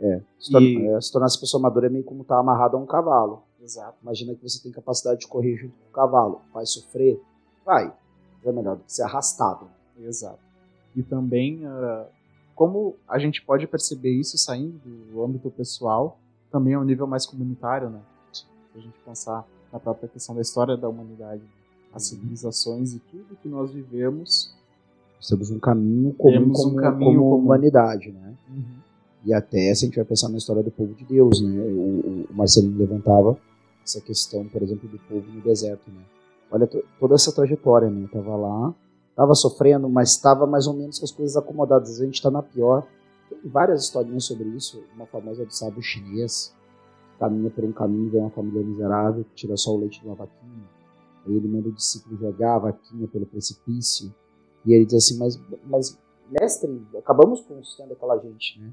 É. 0.00 0.20
Se, 0.40 0.50
torna, 0.50 0.66
e... 0.66 0.88
é, 0.88 1.00
se 1.00 1.12
tornar 1.12 1.26
essa 1.26 1.38
pessoa 1.38 1.62
madura 1.62 1.86
é 1.86 1.90
meio 1.90 2.04
como 2.04 2.22
estar 2.22 2.36
tá 2.36 2.40
amarrado 2.40 2.76
a 2.76 2.80
um 2.80 2.86
cavalo. 2.86 3.42
Exato. 3.62 3.96
Imagina 4.02 4.34
que 4.34 4.42
você 4.42 4.62
tem 4.62 4.72
capacidade 4.72 5.20
de 5.20 5.28
correr 5.28 5.56
junto 5.56 5.74
com 5.74 5.88
o 5.88 5.92
cavalo. 5.92 6.40
Vai 6.52 6.66
sofrer? 6.66 7.20
Vai. 7.64 7.92
É 8.44 8.52
melhor 8.52 8.76
do 8.76 8.84
que 8.84 8.92
ser 8.92 9.02
arrastado. 9.02 9.68
Exato. 9.98 10.38
E 10.94 11.02
também, 11.02 11.66
uh, 11.66 12.04
como 12.54 12.96
a 13.08 13.18
gente 13.18 13.42
pode 13.42 13.66
perceber 13.66 14.10
isso 14.10 14.36
saindo 14.36 14.78
do 15.10 15.22
âmbito 15.24 15.50
pessoal, 15.50 16.18
também 16.54 16.74
é 16.74 16.78
um 16.78 16.84
nível 16.84 17.04
mais 17.04 17.26
comunitário, 17.26 17.90
né? 17.90 17.98
Se 18.32 18.44
a 18.76 18.78
gente 18.78 18.96
pensar 19.04 19.44
na 19.72 19.80
própria 19.80 20.08
questão 20.08 20.36
da 20.36 20.40
história 20.40 20.76
da 20.76 20.88
humanidade, 20.88 21.42
as 21.92 22.04
uhum. 22.04 22.18
civilizações 22.18 22.94
e 22.94 23.00
tudo 23.00 23.36
que 23.42 23.48
nós 23.48 23.72
vivemos. 23.72 24.54
Nós 25.16 25.26
temos 25.26 25.50
um 25.50 25.58
caminho 25.58 26.12
comum 26.12 26.52
como, 26.52 26.68
um 26.70 26.76
caminho 26.76 27.20
como 27.20 27.36
humanidade, 27.38 28.12
né? 28.12 28.34
Uhum. 28.48 28.76
E 29.24 29.34
até 29.34 29.74
se 29.74 29.84
a 29.84 29.88
gente 29.88 29.96
vai 29.96 30.04
pensar 30.04 30.28
na 30.28 30.36
história 30.36 30.62
do 30.62 30.70
povo 30.70 30.94
de 30.94 31.04
Deus, 31.04 31.42
né? 31.42 31.60
O, 31.60 32.26
o 32.30 32.34
Marcelino 32.36 32.78
levantava 32.78 33.36
essa 33.84 34.00
questão, 34.00 34.46
por 34.46 34.62
exemplo, 34.62 34.88
do 34.88 34.98
povo 35.08 35.26
no 35.32 35.40
deserto, 35.40 35.90
né? 35.90 36.02
Olha 36.52 36.68
toda 37.00 37.16
essa 37.16 37.34
trajetória, 37.34 37.90
né? 37.90 38.08
Tava 38.12 38.36
lá, 38.36 38.72
tava 39.16 39.34
sofrendo, 39.34 39.88
mas 39.88 40.10
estava 40.10 40.46
mais 40.46 40.68
ou 40.68 40.74
menos 40.74 41.00
com 41.00 41.04
as 41.04 41.10
coisas 41.10 41.36
acomodadas. 41.36 42.00
A 42.00 42.04
gente 42.04 42.14
está 42.14 42.30
na 42.30 42.42
pior 42.44 42.86
tem 43.28 43.38
várias 43.44 43.84
historinhas 43.84 44.24
sobre 44.24 44.48
isso. 44.48 44.82
Uma 44.94 45.06
famosa 45.06 45.44
do 45.44 45.52
sábio 45.52 45.82
chinês, 45.82 46.54
caminha 47.18 47.50
por 47.50 47.64
um 47.64 47.72
caminho, 47.72 48.10
vem 48.10 48.20
uma 48.20 48.30
família 48.30 48.62
miserável 48.62 49.24
que 49.24 49.34
tira 49.34 49.56
só 49.56 49.72
o 49.72 49.78
leite 49.78 50.00
de 50.00 50.06
uma 50.06 50.14
vaquinha. 50.14 50.68
Aí 51.26 51.34
ele 51.34 51.48
manda 51.48 51.68
o 51.68 51.72
discípulo 51.72 52.16
jogar 52.16 52.56
a 52.56 52.58
vaquinha 52.58 53.08
pelo 53.08 53.26
precipício. 53.26 54.14
E 54.64 54.72
ele 54.72 54.84
diz 54.84 54.94
assim: 54.94 55.18
Mas, 55.18 55.40
mas 55.64 55.98
mestre, 56.30 56.86
acabamos 56.98 57.40
com 57.40 57.58
o 57.58 57.64
sistema 57.64 57.90
daquela 57.90 58.18
gente, 58.18 58.60
né? 58.60 58.72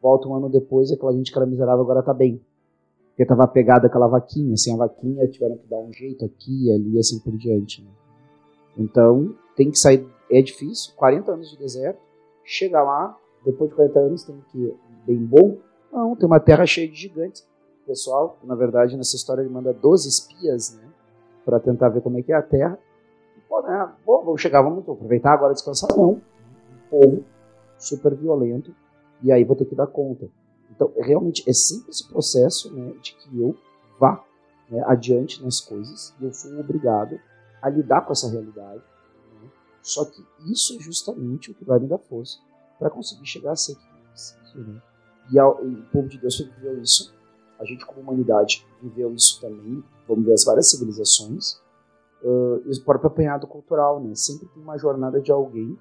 Volta 0.00 0.28
um 0.28 0.34
ano 0.34 0.48
depois, 0.48 0.90
aquela 0.90 1.12
gente 1.12 1.30
que 1.30 1.38
era 1.38 1.46
miserável 1.46 1.82
agora 1.82 2.02
tá 2.02 2.14
bem. 2.14 2.40
Porque 3.10 3.22
estava 3.22 3.46
pegada 3.46 3.86
aquela 3.86 4.08
vaquinha. 4.08 4.56
Sem 4.56 4.72
a 4.72 4.78
vaquinha 4.78 5.26
tiveram 5.28 5.58
que 5.58 5.66
dar 5.66 5.78
um 5.78 5.92
jeito 5.92 6.24
aqui 6.24 6.72
ali 6.72 6.98
assim 6.98 7.18
por 7.18 7.36
diante. 7.36 7.82
Né? 7.82 7.90
Então, 8.78 9.34
tem 9.54 9.70
que 9.70 9.78
sair. 9.78 10.06
É 10.30 10.40
difícil, 10.40 10.94
40 10.96 11.32
anos 11.32 11.50
de 11.50 11.58
deserto. 11.58 12.00
Chega 12.44 12.82
lá, 12.82 13.14
depois 13.44 13.70
de 13.70 13.76
40 13.76 13.98
anos 13.98 14.24
tem 14.24 14.40
que 14.50 14.58
ir 14.58 14.76
bem 15.06 15.24
bom? 15.24 15.58
Não, 15.92 16.14
tem 16.14 16.26
uma 16.26 16.40
terra 16.40 16.66
cheia 16.66 16.88
de 16.88 16.94
gigantes. 16.94 17.42
O 17.82 17.86
pessoal, 17.86 18.38
na 18.44 18.54
verdade, 18.54 18.96
nessa 18.96 19.16
história 19.16 19.42
ele 19.42 19.50
manda 19.50 19.72
12 19.72 20.08
espias, 20.08 20.74
né? 20.74 20.88
Para 21.44 21.58
tentar 21.58 21.88
ver 21.88 22.02
como 22.02 22.18
é 22.18 22.22
que 22.22 22.32
é 22.32 22.36
a 22.36 22.42
terra. 22.42 22.78
E, 23.36 23.40
pô, 23.48 23.62
né? 23.62 23.92
Pô, 24.04 24.22
vamos 24.22 24.40
chegar, 24.40 24.62
vamos 24.62 24.80
aproveitar 24.88 25.32
agora 25.32 25.54
descansar. 25.54 25.90
Não. 25.96 26.12
Um 26.12 26.20
povo 26.90 27.24
super 27.78 28.14
violento. 28.14 28.74
E 29.22 29.32
aí 29.32 29.42
vou 29.42 29.56
ter 29.56 29.64
que 29.64 29.74
dar 29.74 29.86
conta. 29.86 30.28
Então, 30.70 30.92
realmente, 30.96 31.48
é 31.48 31.52
sempre 31.52 31.90
esse 31.90 32.08
processo 32.08 32.72
né, 32.72 32.92
de 33.02 33.14
que 33.14 33.40
eu 33.40 33.56
vá 33.98 34.22
né, 34.70 34.82
adiante 34.86 35.42
nas 35.42 35.60
coisas 35.60 36.14
e 36.20 36.24
eu 36.24 36.32
sou 36.32 36.58
obrigado 36.58 37.18
a 37.60 37.68
lidar 37.68 38.02
com 38.02 38.12
essa 38.12 38.30
realidade. 38.30 38.82
Né? 39.34 39.48
Só 39.82 40.04
que 40.04 40.24
isso 40.50 40.76
é 40.76 40.80
justamente 40.80 41.50
o 41.50 41.54
que 41.54 41.64
vai 41.64 41.78
me 41.78 41.86
dar 41.86 41.98
força 41.98 42.38
para 42.80 42.90
conseguir 42.90 43.26
chegar 43.26 43.52
a 43.52 43.56
ser 43.56 43.76
né? 44.54 44.82
E, 45.30 45.38
ao, 45.38 45.64
e 45.64 45.74
o 45.74 45.82
povo 45.92 46.08
de 46.08 46.18
Deus 46.18 46.38
viveu 46.38 46.80
isso. 46.82 47.14
A 47.58 47.64
gente, 47.64 47.84
como 47.86 48.00
humanidade, 48.00 48.66
viveu 48.82 49.14
isso 49.14 49.40
também. 49.40 49.84
Vamos 50.08 50.24
ver 50.24 50.32
as 50.32 50.44
várias 50.44 50.70
civilizações. 50.70 51.60
Uh, 52.22 52.60
e 52.66 52.76
o 52.76 52.84
próprio 52.84 53.08
apanhado 53.08 53.46
cultural, 53.46 54.00
né? 54.00 54.14
Sempre 54.14 54.48
tem 54.48 54.62
uma 54.62 54.76
jornada 54.76 55.20
de 55.20 55.30
alguém 55.30 55.78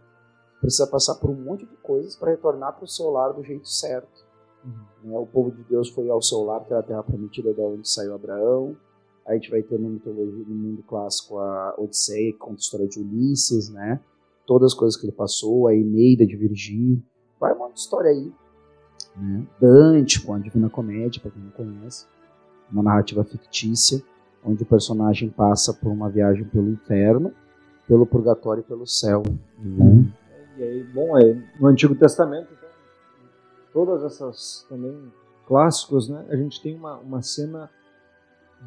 que 0.53 0.62
precisa 0.62 0.86
passar 0.86 1.15
por 1.15 1.29
um 1.29 1.36
monte 1.36 1.65
de 1.65 1.75
coisas 1.77 2.15
para 2.15 2.32
retornar 2.32 2.74
para 2.75 2.84
o 2.84 2.88
seu 2.88 3.10
lar 3.10 3.34
do 3.34 3.44
jeito 3.44 3.68
certo. 3.68 4.25
Uhum. 4.63 5.10
Né? 5.10 5.18
O 5.18 5.25
povo 5.25 5.51
de 5.51 5.63
Deus 5.63 5.89
foi 5.89 6.10
ao 6.10 6.22
seu 6.22 6.44
lar, 6.44 6.63
que 6.63 6.72
era 6.72 6.82
a 6.82 6.84
terra 6.84 7.03
prometida 7.03 7.53
da 7.53 7.63
onde 7.63 7.89
saiu 7.89 8.13
Abraão. 8.13 8.77
A 9.25 9.34
gente 9.34 9.50
vai 9.50 9.62
ter 9.62 9.79
no, 9.79 9.89
mitologia, 9.89 10.46
no 10.46 10.56
mundo 10.56 10.84
clássico 10.84 11.39
a 11.39 11.75
Odisseia, 11.77 12.34
que 12.34 12.38
conta 12.38 12.56
a 12.56 12.60
história 12.60 12.88
de 12.88 13.00
Ulisses, 13.00 13.70
né? 13.70 14.00
Todas 14.50 14.72
as 14.72 14.74
coisas 14.74 15.00
que 15.00 15.06
ele 15.06 15.15
passou, 15.15 15.68
a 15.68 15.75
Eneida 15.75 16.25
de 16.25 16.36
Virgílio. 16.36 17.03
Vai 17.39 17.53
uma 17.53 17.70
história 17.70 18.10
aí. 18.10 18.34
Né? 19.15 19.46
Dante, 19.62 20.20
com 20.25 20.34
a 20.34 20.39
Divina 20.39 20.68
Comédia, 20.72 21.22
para 21.22 21.29
quem 21.29 21.44
não 21.44 21.51
conhece. 21.51 22.08
Uma 22.72 22.82
narrativa 22.82 23.24
fictícia, 23.24 24.01
onde 24.44 24.63
o 24.63 24.65
personagem 24.65 25.29
passa 25.29 25.72
por 25.72 25.91
uma 25.91 26.10
viagem 26.10 26.46
pelo 26.46 26.68
inferno, 26.68 27.32
pelo 27.88 28.08
purgatório 28.08 28.62
e 28.62 28.63
pelo 28.63 28.88
céu. 28.88 29.22
Né? 29.60 30.12
E 30.58 30.63
aí, 30.63 30.84
bom, 30.84 31.15
é, 31.15 31.39
no 31.60 31.68
Antigo 31.68 31.94
Testamento, 31.94 32.48
então, 32.51 32.70
todas 33.72 34.03
essas 34.03 34.65
também 34.68 35.13
clássicos, 35.46 36.10
né? 36.10 36.25
A 36.27 36.36
gente 36.36 36.60
tem 36.60 36.75
uma, 36.75 36.98
uma 36.98 37.22
cena 37.22 37.70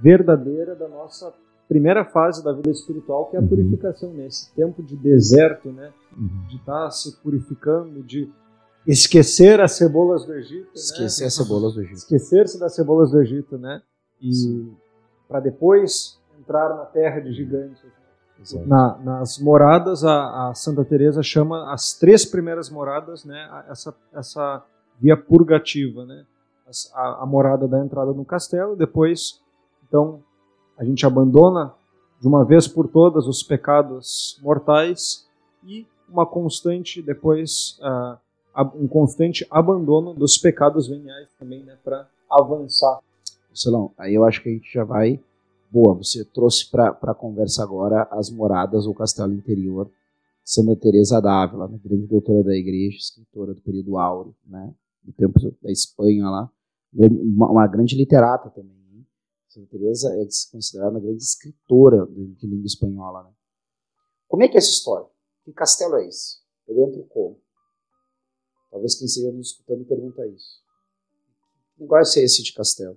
verdadeira 0.00 0.76
da 0.76 0.88
nossa 0.88 1.34
primeira 1.72 2.04
fase 2.04 2.44
da 2.44 2.52
vida 2.52 2.70
espiritual, 2.70 3.30
que 3.30 3.36
é 3.36 3.38
a 3.38 3.42
uhum. 3.42 3.48
purificação 3.48 4.12
nesse 4.12 4.52
tempo 4.54 4.82
de 4.82 4.94
deserto, 4.94 5.72
né? 5.72 5.90
Uhum. 6.14 6.44
De 6.46 6.56
estar 6.56 6.84
tá 6.84 6.90
se 6.90 7.16
purificando, 7.22 8.02
de 8.02 8.30
esquecer 8.86 9.58
as 9.58 9.72
cebolas 9.72 10.26
do 10.26 10.34
Egito, 10.34 10.66
né? 10.66 10.72
esquecer 10.74 11.22
né? 11.22 11.26
as 11.28 11.34
cebolas 11.34 11.72
do 11.72 11.80
Egito, 11.80 11.96
esquecer-se 11.96 12.60
das 12.60 12.74
cebolas 12.74 13.10
do 13.10 13.20
Egito, 13.22 13.56
né? 13.56 13.80
E 14.20 14.70
para 15.26 15.40
depois 15.40 16.20
entrar 16.38 16.68
na 16.76 16.84
terra 16.84 17.20
de 17.20 17.32
gigantes. 17.32 17.82
Na, 18.66 18.98
nas 18.98 19.38
moradas, 19.38 20.04
a, 20.04 20.50
a 20.50 20.54
Santa 20.54 20.84
Teresa 20.84 21.22
chama 21.22 21.72
as 21.72 21.94
três 21.94 22.26
primeiras 22.26 22.68
moradas, 22.68 23.24
né? 23.24 23.64
Essa 23.70 23.94
essa 24.12 24.62
via 25.00 25.16
purgativa, 25.16 26.04
né? 26.04 26.26
A, 26.92 27.22
a 27.22 27.26
morada 27.26 27.66
da 27.66 27.78
entrada 27.82 28.12
no 28.12 28.24
castelo, 28.24 28.76
depois 28.76 29.40
então, 29.88 30.22
a 30.82 30.84
gente 30.84 31.06
abandona 31.06 31.72
de 32.20 32.26
uma 32.26 32.44
vez 32.44 32.66
por 32.66 32.88
todas 32.88 33.28
os 33.28 33.40
pecados 33.40 34.36
mortais 34.42 35.28
e 35.64 35.86
uma 36.08 36.26
constante 36.26 37.00
depois 37.00 37.78
uh, 37.80 38.18
um 38.74 38.88
constante 38.88 39.46
abandono 39.48 40.12
dos 40.12 40.36
pecados 40.38 40.88
veniais 40.88 41.28
também, 41.38 41.62
né, 41.62 41.78
para 41.84 42.08
avançar. 42.28 42.98
Marcelão, 43.48 43.92
aí 43.96 44.14
eu 44.14 44.24
acho 44.24 44.42
que 44.42 44.48
a 44.48 44.52
gente 44.52 44.72
já 44.72 44.82
vai. 44.82 45.20
Boa, 45.70 45.94
você 45.94 46.24
trouxe 46.24 46.68
para 46.68 46.88
a 47.00 47.14
conversa 47.14 47.62
agora 47.62 48.08
as 48.10 48.28
moradas 48.28 48.84
do 48.84 48.92
castelo 48.92 49.32
interior. 49.32 49.88
Santa 50.44 50.74
Teresa 50.74 51.20
d'Ávila, 51.20 51.68
né, 51.68 51.78
grande 51.82 52.08
doutora 52.08 52.42
da 52.42 52.56
igreja, 52.56 52.96
escritora 52.96 53.54
do 53.54 53.60
período 53.60 53.96
áureo, 53.96 54.34
né, 54.44 54.74
do 55.04 55.12
tempo 55.12 55.38
da 55.62 55.70
Espanha 55.70 56.28
lá, 56.28 56.50
uma, 56.92 57.48
uma 57.48 57.66
grande 57.68 57.96
literata 57.96 58.50
também 58.50 58.81
Santa 59.52 59.66
Teresa 59.70 60.08
é 60.14 60.24
considerada 60.50 60.92
uma 60.92 61.00
grande 61.00 61.22
escritora 61.22 62.06
de 62.06 62.46
língua 62.46 62.64
espanhola. 62.64 63.24
Né? 63.24 63.30
Como 64.26 64.42
é 64.42 64.48
que 64.48 64.56
é 64.56 64.58
essa 64.58 64.70
história? 64.70 65.06
Que 65.44 65.52
castelo 65.52 65.96
é 65.96 66.06
esse? 66.06 66.38
Eu 66.66 66.88
entro 66.88 67.04
como? 67.04 67.38
Talvez 68.70 68.94
quem 68.94 69.04
esteja 69.04 69.30
nos 69.30 69.48
escutando 69.48 69.84
pergunta 69.84 70.26
isso. 70.26 70.62
Que 71.76 71.82
negócio 71.82 72.20
é 72.20 72.24
esse 72.24 72.42
de 72.42 72.54
castelo? 72.54 72.96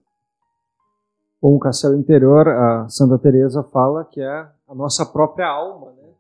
Bom, 1.42 1.56
o 1.56 1.60
castelo 1.60 1.98
interior, 1.98 2.48
a 2.48 2.88
Santa 2.88 3.20
Teresa 3.20 3.62
fala 3.62 4.06
que 4.06 4.22
é 4.22 4.50
a 4.68 4.74
nossa 4.74 5.06
própria 5.06 5.48
alma, 5.48 5.92
né? 5.92 6.14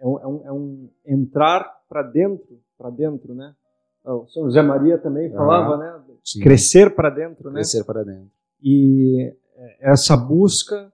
É 0.00 0.06
um, 0.06 0.18
é 0.18 0.26
um, 0.26 0.46
é 0.46 0.52
um 0.52 0.90
entrar 1.06 1.84
para 1.88 2.02
dentro, 2.02 2.60
para 2.76 2.90
dentro, 2.90 3.32
né? 3.32 3.54
O 4.04 4.26
São 4.26 4.44
José 4.44 4.62
Maria 4.62 4.98
também 4.98 5.30
falava, 5.30 5.74
ah, 5.74 5.78
né? 5.78 6.04
Sim. 6.24 6.40
Crescer 6.40 6.96
para 6.96 7.10
dentro, 7.10 7.48
né? 7.50 7.56
Crescer 7.56 7.84
para 7.84 8.02
dentro. 8.02 8.30
E 8.60 9.32
essa 9.80 10.16
busca 10.16 10.92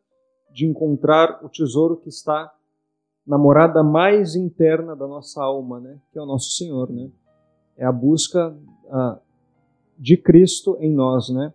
de 0.52 0.66
encontrar 0.66 1.40
o 1.44 1.48
tesouro 1.48 1.96
que 1.96 2.08
está 2.08 2.52
na 3.26 3.38
morada 3.38 3.82
mais 3.82 4.36
interna 4.36 4.94
da 4.94 5.06
nossa 5.06 5.42
alma, 5.42 5.80
né? 5.80 5.98
que 6.12 6.18
é 6.18 6.22
o 6.22 6.26
nosso 6.26 6.50
Senhor. 6.50 6.90
Né? 6.90 7.10
É 7.76 7.84
a 7.84 7.92
busca 7.92 8.54
de 9.98 10.16
Cristo 10.16 10.76
em 10.80 10.92
nós. 10.92 11.28
Né? 11.30 11.52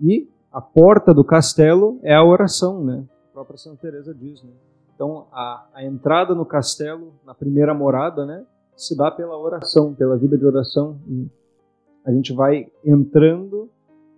E 0.00 0.28
a 0.52 0.60
porta 0.60 1.12
do 1.12 1.24
castelo 1.24 1.98
é 2.02 2.14
a 2.14 2.24
oração, 2.24 2.84
né? 2.84 3.04
a 3.30 3.32
própria 3.32 3.58
Santa 3.58 3.82
Teresa 3.82 4.14
diz. 4.14 4.42
Né? 4.42 4.52
Então, 4.94 5.26
a, 5.32 5.66
a 5.72 5.84
entrada 5.84 6.34
no 6.34 6.44
castelo, 6.44 7.14
na 7.24 7.34
primeira 7.34 7.72
morada, 7.72 8.26
né? 8.26 8.44
se 8.76 8.96
dá 8.96 9.10
pela 9.10 9.36
oração, 9.36 9.94
pela 9.94 10.16
vida 10.16 10.38
de 10.38 10.46
oração. 10.46 11.00
E 11.08 11.28
a 12.04 12.12
gente 12.12 12.32
vai 12.32 12.70
entrando 12.84 13.68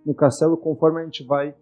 no 0.05 0.13
castelo 0.13 0.55
conforme 0.57 1.01
a 1.01 1.05
gente 1.05 1.23
vai 1.23 1.55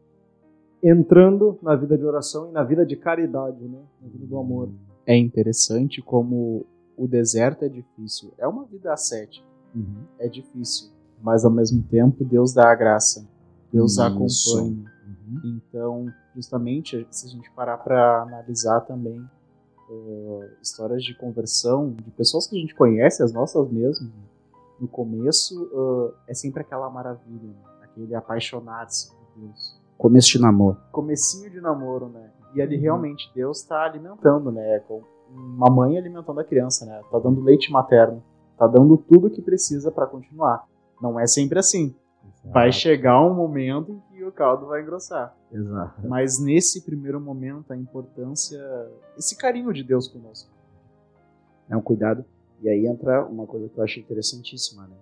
entrando 0.81 1.57
na 1.62 1.75
vida 1.75 1.98
de 1.98 2.05
oração 2.05 2.50
e 2.50 2.51
na 2.51 2.63
vida 2.63 2.86
de 2.86 2.95
caridade, 2.95 3.62
né? 3.67 3.79
na 4.01 4.07
vida 4.07 4.25
do 4.25 4.38
amor. 4.38 4.69
É 5.05 5.15
interessante 5.15 6.01
como 6.01 6.65
o 6.98 7.07
deserto 7.07 7.63
é 7.65 7.69
difícil. 7.69 8.31
É 8.38 8.48
uma 8.48 8.65
vida 8.65 8.93
ascética. 8.93 9.45
Uhum. 9.75 10.03
É 10.17 10.27
difícil. 10.27 10.89
Mas 11.21 11.43
ao 11.43 11.51
mesmo 11.51 11.83
tempo, 11.83 12.24
Deus 12.24 12.53
dá 12.53 12.71
a 12.71 12.75
graça. 12.75 13.27
Deus 13.71 13.93
Isso. 13.93 14.01
acompanha. 14.01 14.91
Uhum. 15.05 15.41
Então, 15.43 16.13
justamente, 16.36 17.05
se 17.12 17.27
a 17.27 17.29
gente 17.29 17.51
parar 17.51 17.77
para 17.77 18.24
analisar 18.24 18.81
também 18.81 19.19
uh, 19.89 20.43
histórias 20.62 21.03
de 21.03 21.13
conversão 21.15 21.91
de 21.91 22.12
pessoas 22.12 22.48
que 22.48 22.57
a 22.57 22.59
gente 22.59 22.75
conhece, 22.75 23.21
as 23.21 23.33
nossas 23.33 23.69
mesmo, 23.69 24.12
no 24.79 24.88
começo 24.88 25.63
uh, 25.74 26.13
é 26.27 26.33
sempre 26.33 26.62
aquela 26.62 26.89
maravilha, 26.89 27.48
né? 27.48 27.55
aquele 27.81 28.15
apaixonar-se 28.15 29.12
por 29.12 29.41
Deus 29.41 29.78
Começo 29.99 30.29
de 30.29 30.39
namoro. 30.39 30.77
Comecinho 30.93 31.49
de 31.51 31.59
namoro, 31.59 32.07
né? 32.07 32.31
E 32.55 32.61
ali 32.61 32.77
uhum. 32.77 32.81
realmente 32.81 33.29
Deus 33.35 33.59
está 33.59 33.83
alimentando, 33.83 34.49
né? 34.49 34.79
Com 34.87 35.03
uma 35.29 35.69
mãe 35.69 35.97
alimentando 35.97 36.39
a 36.39 36.43
criança, 36.45 36.85
né? 36.85 37.01
Tá 37.11 37.19
dando 37.19 37.41
leite 37.41 37.69
materno, 37.69 38.23
tá 38.57 38.65
dando 38.65 38.95
tudo 38.97 39.27
o 39.27 39.29
que 39.29 39.41
precisa 39.41 39.91
para 39.91 40.07
continuar. 40.07 40.65
Não 41.01 41.19
é 41.19 41.27
sempre 41.27 41.59
assim. 41.59 41.93
Exato. 42.23 42.53
Vai 42.53 42.71
chegar 42.71 43.21
um 43.21 43.33
momento 43.33 43.91
em 43.91 43.99
que 43.99 44.23
o 44.23 44.31
caldo 44.31 44.67
vai 44.67 44.81
engrossar. 44.81 45.35
Exato. 45.51 46.07
Mas 46.07 46.39
nesse 46.39 46.85
primeiro 46.85 47.19
momento 47.19 47.73
a 47.73 47.75
importância, 47.75 48.57
esse 49.17 49.35
carinho 49.35 49.73
de 49.73 49.83
Deus 49.83 50.07
conosco. 50.07 50.49
É 51.69 51.75
um 51.75 51.81
cuidado. 51.81 52.23
E 52.61 52.69
aí 52.69 52.87
entra 52.87 53.25
uma 53.25 53.45
coisa 53.45 53.67
que 53.67 53.77
eu 53.77 53.83
achei 53.83 54.01
interessantíssima, 54.01 54.87
né? 54.87 54.95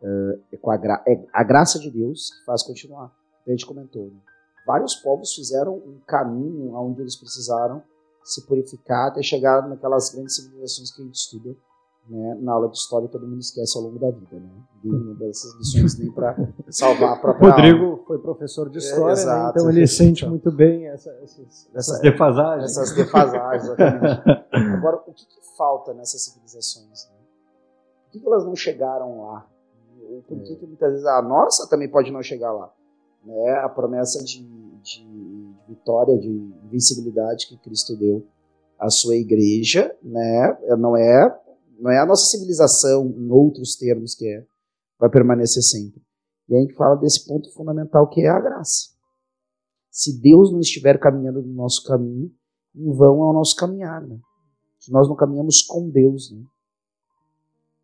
Uh, 0.00 0.40
é, 0.50 0.56
com 0.56 0.70
a, 0.70 0.78
gra 0.78 1.04
é 1.06 1.22
a 1.30 1.44
graça 1.44 1.78
de 1.78 1.90
Deus 1.90 2.30
que 2.30 2.46
faz 2.46 2.62
continuar. 2.62 3.19
A 3.46 3.50
gente 3.50 3.66
comentou. 3.66 4.06
Né? 4.06 4.20
vários 4.66 4.94
povos 4.94 5.34
fizeram 5.34 5.74
um 5.74 5.98
caminho 6.06 6.76
aonde 6.76 7.00
eles 7.00 7.16
precisaram 7.16 7.82
se 8.22 8.46
purificar 8.46 9.08
até 9.08 9.22
chegar 9.22 9.66
naquelas 9.68 10.14
grandes 10.14 10.36
civilizações 10.36 10.94
que 10.94 11.02
a 11.02 11.04
gente 11.04 11.16
estuda 11.16 11.56
né, 12.08 12.38
na 12.40 12.52
aula 12.52 12.68
de 12.68 12.76
história 12.76 13.08
todo 13.08 13.26
mundo 13.26 13.40
esquece 13.40 13.76
ao 13.76 13.84
longo 13.84 13.98
da 13.98 14.10
vida. 14.10 14.36
Né? 14.36 14.50
Ninguém 14.82 15.00
lembra 15.00 15.26
dessas 15.26 15.54
lições 15.56 15.98
nem 15.98 16.12
para 16.12 16.36
salvar 16.68 17.14
a 17.14 17.16
própria 17.16 17.50
Rodrigo 17.50 17.84
alma. 17.84 18.04
foi 18.06 18.18
professor 18.18 18.68
de 18.68 18.78
história, 18.78 19.20
é, 19.20 19.26
né? 19.26 19.50
então 19.50 19.70
ele 19.70 19.86
sente 19.86 20.26
muito 20.26 20.50
bem 20.50 20.86
essa, 20.86 21.10
essas, 21.22 21.68
essas 21.74 21.94
Essa, 21.94 22.02
defasagens. 22.02 22.70
Essas 22.70 22.94
defasagens, 22.94 23.64
exatamente. 23.64 24.22
Agora, 24.76 24.96
o 25.06 25.12
que, 25.12 25.26
que, 25.26 25.40
falta 25.56 25.92
nessas 25.92 26.22
civilizações? 26.24 27.08
Né? 27.10 27.16
Por 28.04 28.12
que, 28.12 28.20
que, 28.20 28.26
elas 28.26 28.44
não 28.44 28.56
chegaram 28.56 29.22
lá? 29.22 29.46
Ou 30.08 30.22
por 30.22 30.40
que, 30.42 30.52
é. 30.52 30.56
que 30.56 30.66
muitas 30.66 30.90
vezes 30.92 31.06
a 31.06 31.20
nossa 31.22 31.68
também 31.68 31.88
pode 31.88 32.10
não 32.10 32.22
chegar 32.22 32.52
lá? 32.52 32.72
Né, 33.24 33.52
a 33.62 33.68
promessa 33.68 34.22
de, 34.24 34.42
de 34.82 35.54
vitória, 35.68 36.18
de 36.18 36.28
invencibilidade 36.28 37.46
que 37.46 37.56
Cristo 37.58 37.96
deu 37.96 38.26
à 38.78 38.88
sua 38.90 39.16
igreja, 39.16 39.94
né, 40.02 40.58
não 40.78 40.96
é 40.96 41.40
não 41.80 41.90
é 41.90 41.98
a 41.98 42.04
nossa 42.04 42.26
civilização, 42.26 43.06
em 43.06 43.30
outros 43.30 43.74
termos, 43.74 44.14
que 44.14 44.26
é, 44.26 44.44
vai 44.98 45.08
permanecer 45.08 45.62
sempre. 45.62 46.02
E 46.46 46.54
a 46.54 46.60
gente 46.60 46.74
fala 46.74 46.94
desse 46.96 47.26
ponto 47.26 47.50
fundamental 47.54 48.08
que 48.08 48.20
é 48.20 48.28
a 48.28 48.38
graça. 48.38 48.90
Se 49.90 50.20
Deus 50.20 50.52
não 50.52 50.60
estiver 50.60 50.98
caminhando 50.98 51.40
no 51.42 51.52
nosso 51.54 51.82
caminho, 51.84 52.30
em 52.74 52.92
vão 52.92 53.22
é 53.22 53.30
o 53.30 53.32
nosso 53.32 53.56
caminhar. 53.56 54.06
Né? 54.06 54.18
Se 54.78 54.92
nós 54.92 55.08
não 55.08 55.16
caminhamos 55.16 55.62
com 55.62 55.88
Deus. 55.88 56.30
Né? 56.30 56.42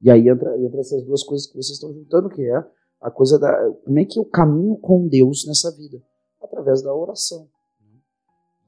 E 0.02 0.10
aí 0.10 0.28
entra, 0.28 0.56
entra 0.60 0.80
essas 0.80 1.02
duas 1.04 1.22
coisas 1.22 1.46
que 1.46 1.54
vocês 1.54 1.76
estão 1.76 1.92
juntando, 1.92 2.28
que 2.28 2.42
é 2.42 2.64
a 3.00 3.10
coisa 3.10 3.38
da 3.38 3.70
como 3.84 3.98
é 3.98 4.04
que 4.04 4.18
eu 4.18 4.24
caminho 4.24 4.76
com 4.76 5.06
Deus 5.06 5.46
nessa 5.46 5.70
vida? 5.70 6.02
Através 6.42 6.82
da 6.82 6.94
oração. 6.94 7.48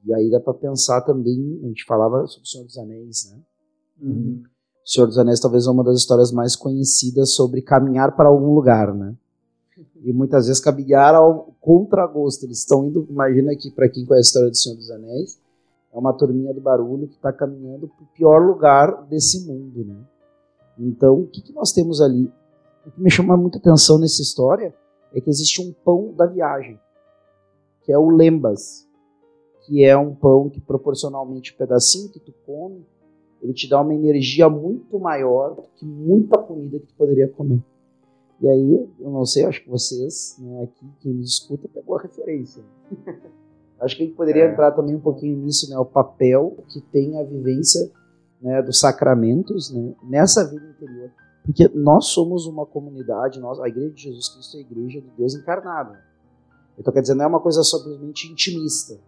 E 0.05 0.13
aí 0.13 0.31
dá 0.31 0.39
para 0.39 0.53
pensar 0.53 1.01
também 1.01 1.59
a 1.63 1.67
gente 1.67 1.83
falava 1.85 2.25
sobre 2.25 2.43
o 2.43 2.47
Senhor 2.47 2.63
dos 2.63 2.77
Anéis 2.77 3.31
né? 3.31 3.41
Uhum. 4.01 4.43
o 4.85 4.89
Senhor 4.89 5.07
dos 5.07 5.17
Anéis 5.17 5.41
talvez 5.41 5.67
é 5.67 5.69
uma 5.69 5.83
das 5.83 5.99
histórias 5.99 6.31
mais 6.31 6.55
conhecidas 6.55 7.31
sobre 7.33 7.61
caminhar 7.61 8.15
para 8.15 8.29
algum 8.29 8.53
lugar 8.53 8.93
né? 8.93 9.15
E 10.01 10.13
muitas 10.13 10.47
vezes 10.47 10.61
caminhar 10.61 11.13
ao 11.13 11.53
contragosto. 11.59 12.45
Eles 12.45 12.59
estão 12.59 12.87
indo 12.87 13.05
imagina 13.09 13.51
aqui 13.51 13.69
para 13.69 13.89
quem 13.89 14.05
conhece 14.05 14.27
a 14.27 14.29
história 14.29 14.49
do 14.49 14.57
Senhor 14.57 14.75
dos 14.77 14.89
Anéis 14.89 15.39
é 15.91 15.97
uma 15.97 16.13
turminha 16.13 16.53
do 16.53 16.61
barulho 16.61 17.07
que 17.07 17.15
está 17.15 17.33
caminhando 17.33 17.87
para 17.87 18.03
o 18.03 18.07
pior 18.15 18.39
lugar 18.39 19.05
desse 19.07 19.45
mundo 19.45 19.83
né? 19.83 19.97
Então 20.77 21.21
o 21.21 21.27
que, 21.27 21.41
que 21.41 21.51
nós 21.51 21.73
temos 21.73 21.99
ali 21.99 22.31
o 22.89 22.91
que 22.91 23.01
me 23.01 23.11
chama 23.11 23.37
muita 23.37 23.59
atenção 23.59 23.99
nessa 23.99 24.21
história 24.21 24.73
é 25.13 25.21
que 25.21 25.29
existe 25.29 25.61
um 25.61 25.71
pão 25.71 26.11
da 26.15 26.25
viagem, 26.25 26.79
que 27.83 27.91
é 27.91 27.97
o 27.97 28.09
lembas, 28.09 28.87
que 29.65 29.83
é 29.83 29.95
um 29.95 30.13
pão 30.15 30.49
que 30.49 30.59
proporcionalmente 30.59 31.53
o 31.53 31.57
pedacinho 31.57 32.09
que 32.09 32.19
tu 32.19 32.33
come, 32.45 32.83
ele 33.41 33.53
te 33.53 33.69
dá 33.69 33.79
uma 33.81 33.93
energia 33.93 34.49
muito 34.49 34.99
maior 34.99 35.55
do 35.55 35.63
que 35.75 35.85
muita 35.85 36.37
comida 36.39 36.79
que 36.79 36.87
tu 36.87 36.95
poderia 36.95 37.27
comer. 37.27 37.63
E 38.41 38.47
aí, 38.47 38.89
eu 38.99 39.11
não 39.11 39.25
sei, 39.25 39.45
acho 39.45 39.63
que 39.63 39.69
vocês, 39.69 40.35
né, 40.39 40.63
aqui, 40.63 40.85
quem 41.01 41.13
nos 41.13 41.33
escuta, 41.33 41.67
pegou 41.67 41.95
a 41.95 42.01
referência. 42.01 42.63
acho 43.79 43.95
que 43.95 44.03
a 44.03 44.05
gente 44.05 44.15
poderia 44.15 44.45
é. 44.45 44.51
entrar 44.51 44.71
também 44.71 44.95
um 44.95 44.99
pouquinho 44.99 45.37
nisso, 45.37 45.69
né, 45.69 45.77
o 45.77 45.85
papel 45.85 46.57
que 46.69 46.81
tem 46.81 47.19
a 47.19 47.23
vivência 47.23 47.91
né, 48.41 48.61
dos 48.61 48.79
sacramentos 48.79 49.71
né, 49.71 49.93
nessa 50.03 50.43
vida 50.49 50.65
interior. 50.75 51.11
Porque 51.49 51.67
nós 51.73 52.05
somos 52.05 52.45
uma 52.45 52.63
comunidade, 52.63 53.39
nós, 53.39 53.59
a 53.59 53.67
Igreja 53.67 53.91
de 53.91 54.03
Jesus 54.03 54.29
Cristo 54.29 54.55
é 54.55 54.59
a 54.59 54.61
Igreja 54.61 55.01
de 55.01 55.09
Deus 55.17 55.33
encarnado. 55.33 55.97
Então, 56.77 56.93
quer 56.93 57.01
dizer, 57.01 57.15
não 57.15 57.25
é 57.25 57.27
uma 57.27 57.39
coisa 57.39 57.63
simplesmente 57.63 58.31
intimista. 58.31 58.99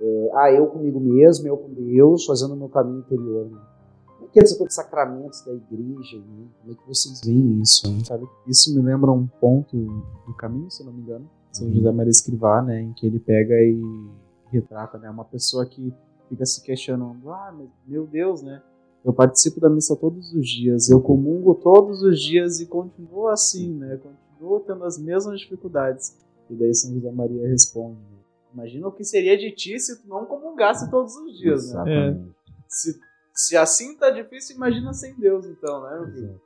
É, 0.00 0.30
ah, 0.36 0.50
eu 0.50 0.68
comigo 0.68 0.98
mesmo, 0.98 1.46
eu 1.46 1.58
com 1.58 1.68
Deus, 1.74 2.24
fazendo 2.24 2.54
o 2.54 2.56
meu 2.56 2.70
caminho 2.70 3.00
interior. 3.00 3.50
Né? 3.50 3.60
Como 4.06 4.24
é 4.26 4.32
que 4.32 4.40
é 4.40 4.42
essa 4.42 4.56
coisa 4.56 4.68
de 4.68 4.74
sacramentos 4.74 5.44
da 5.44 5.52
igreja? 5.52 6.16
Né? 6.16 6.46
Como 6.62 6.72
é 6.72 6.76
que 6.76 6.88
vocês 6.88 7.20
veem 7.22 7.60
isso? 7.60 7.92
Né? 7.92 8.02
Sabe, 8.04 8.26
isso 8.46 8.74
me 8.74 8.80
lembra 8.80 9.12
um 9.12 9.26
ponto 9.26 9.76
do 9.76 10.34
caminho, 10.34 10.70
se 10.70 10.82
não 10.82 10.94
me 10.94 11.02
engano, 11.02 11.28
São 11.52 11.70
José 11.70 11.92
Maria 11.92 12.10
Escrivá, 12.10 12.62
né, 12.62 12.80
em 12.80 12.94
que 12.94 13.06
ele 13.06 13.20
pega 13.20 13.54
e 13.54 14.10
retrata 14.50 14.96
né, 14.96 15.10
uma 15.10 15.26
pessoa 15.26 15.66
que 15.66 15.92
fica 16.30 16.46
se 16.46 16.62
questionando, 16.62 17.30
ah, 17.30 17.54
meu 17.86 18.06
Deus, 18.06 18.40
né? 18.40 18.62
Eu 19.06 19.12
participo 19.12 19.60
da 19.60 19.70
missa 19.70 19.94
todos 19.94 20.34
os 20.34 20.48
dias, 20.48 20.90
eu 20.90 21.00
comungo 21.00 21.54
todos 21.54 22.02
os 22.02 22.20
dias 22.20 22.58
e 22.58 22.66
continuo 22.66 23.28
assim, 23.28 23.72
né? 23.72 23.98
Continuo 23.98 24.58
tendo 24.66 24.82
as 24.82 24.98
mesmas 24.98 25.38
dificuldades. 25.38 26.18
E 26.50 26.54
daí 26.56 26.74
São 26.74 26.92
José 26.92 27.12
Maria 27.12 27.46
responde, 27.46 28.00
né? 28.00 28.18
Imagina 28.52 28.88
o 28.88 28.92
que 28.92 29.04
seria 29.04 29.38
de 29.38 29.52
ti 29.52 29.78
se 29.78 30.02
tu 30.02 30.08
não 30.08 30.26
comungasse 30.26 30.90
todos 30.90 31.14
os 31.14 31.38
dias, 31.38 31.72
né? 31.72 32.20
Se, 32.66 32.98
se 33.32 33.56
assim 33.56 33.96
tá 33.96 34.10
difícil, 34.10 34.56
imagina 34.56 34.92
sem 34.92 35.14
Deus, 35.14 35.46
então, 35.46 35.82
né? 35.84 36.12
Exato. 36.12 36.40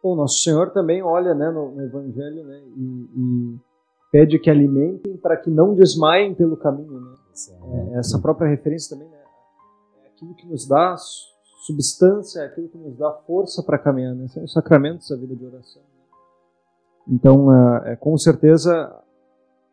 Bom, 0.00 0.14
Nosso 0.14 0.40
Senhor 0.40 0.70
também 0.70 1.02
olha 1.02 1.34
né, 1.34 1.50
no, 1.50 1.72
no 1.72 1.82
Evangelho 1.82 2.44
né, 2.44 2.62
e, 2.76 3.08
e, 3.16 3.58
pede 4.12 4.38
que 4.38 4.50
alimentem 4.50 5.16
para 5.16 5.36
que 5.36 5.50
não 5.50 5.74
desmaiem 5.74 6.32
pelo 6.32 6.56
caminho. 6.56 7.00
Né? 7.00 7.14
É, 7.94 7.98
essa 7.98 8.20
própria 8.20 8.46
referência 8.46 8.94
também 8.94 9.10
né, 9.10 9.18
é 10.04 10.08
aquilo 10.08 10.34
que 10.34 10.46
nos 10.46 10.68
dá 10.68 10.94
substância, 11.64 12.40
é 12.40 12.46
aquilo 12.46 12.68
que 12.68 12.76
nos 12.76 12.96
dá 12.96 13.10
força 13.26 13.62
para 13.62 13.78
caminhar. 13.78 14.14
Né? 14.14 14.28
São 14.28 14.44
os 14.44 14.52
sacramentos 14.52 15.08
da 15.08 15.16
vida 15.16 15.34
de 15.34 15.46
oração. 15.46 15.82
Então, 17.08 17.52
é, 17.52 17.92
é, 17.92 17.96
com 17.96 18.16
certeza, 18.18 18.94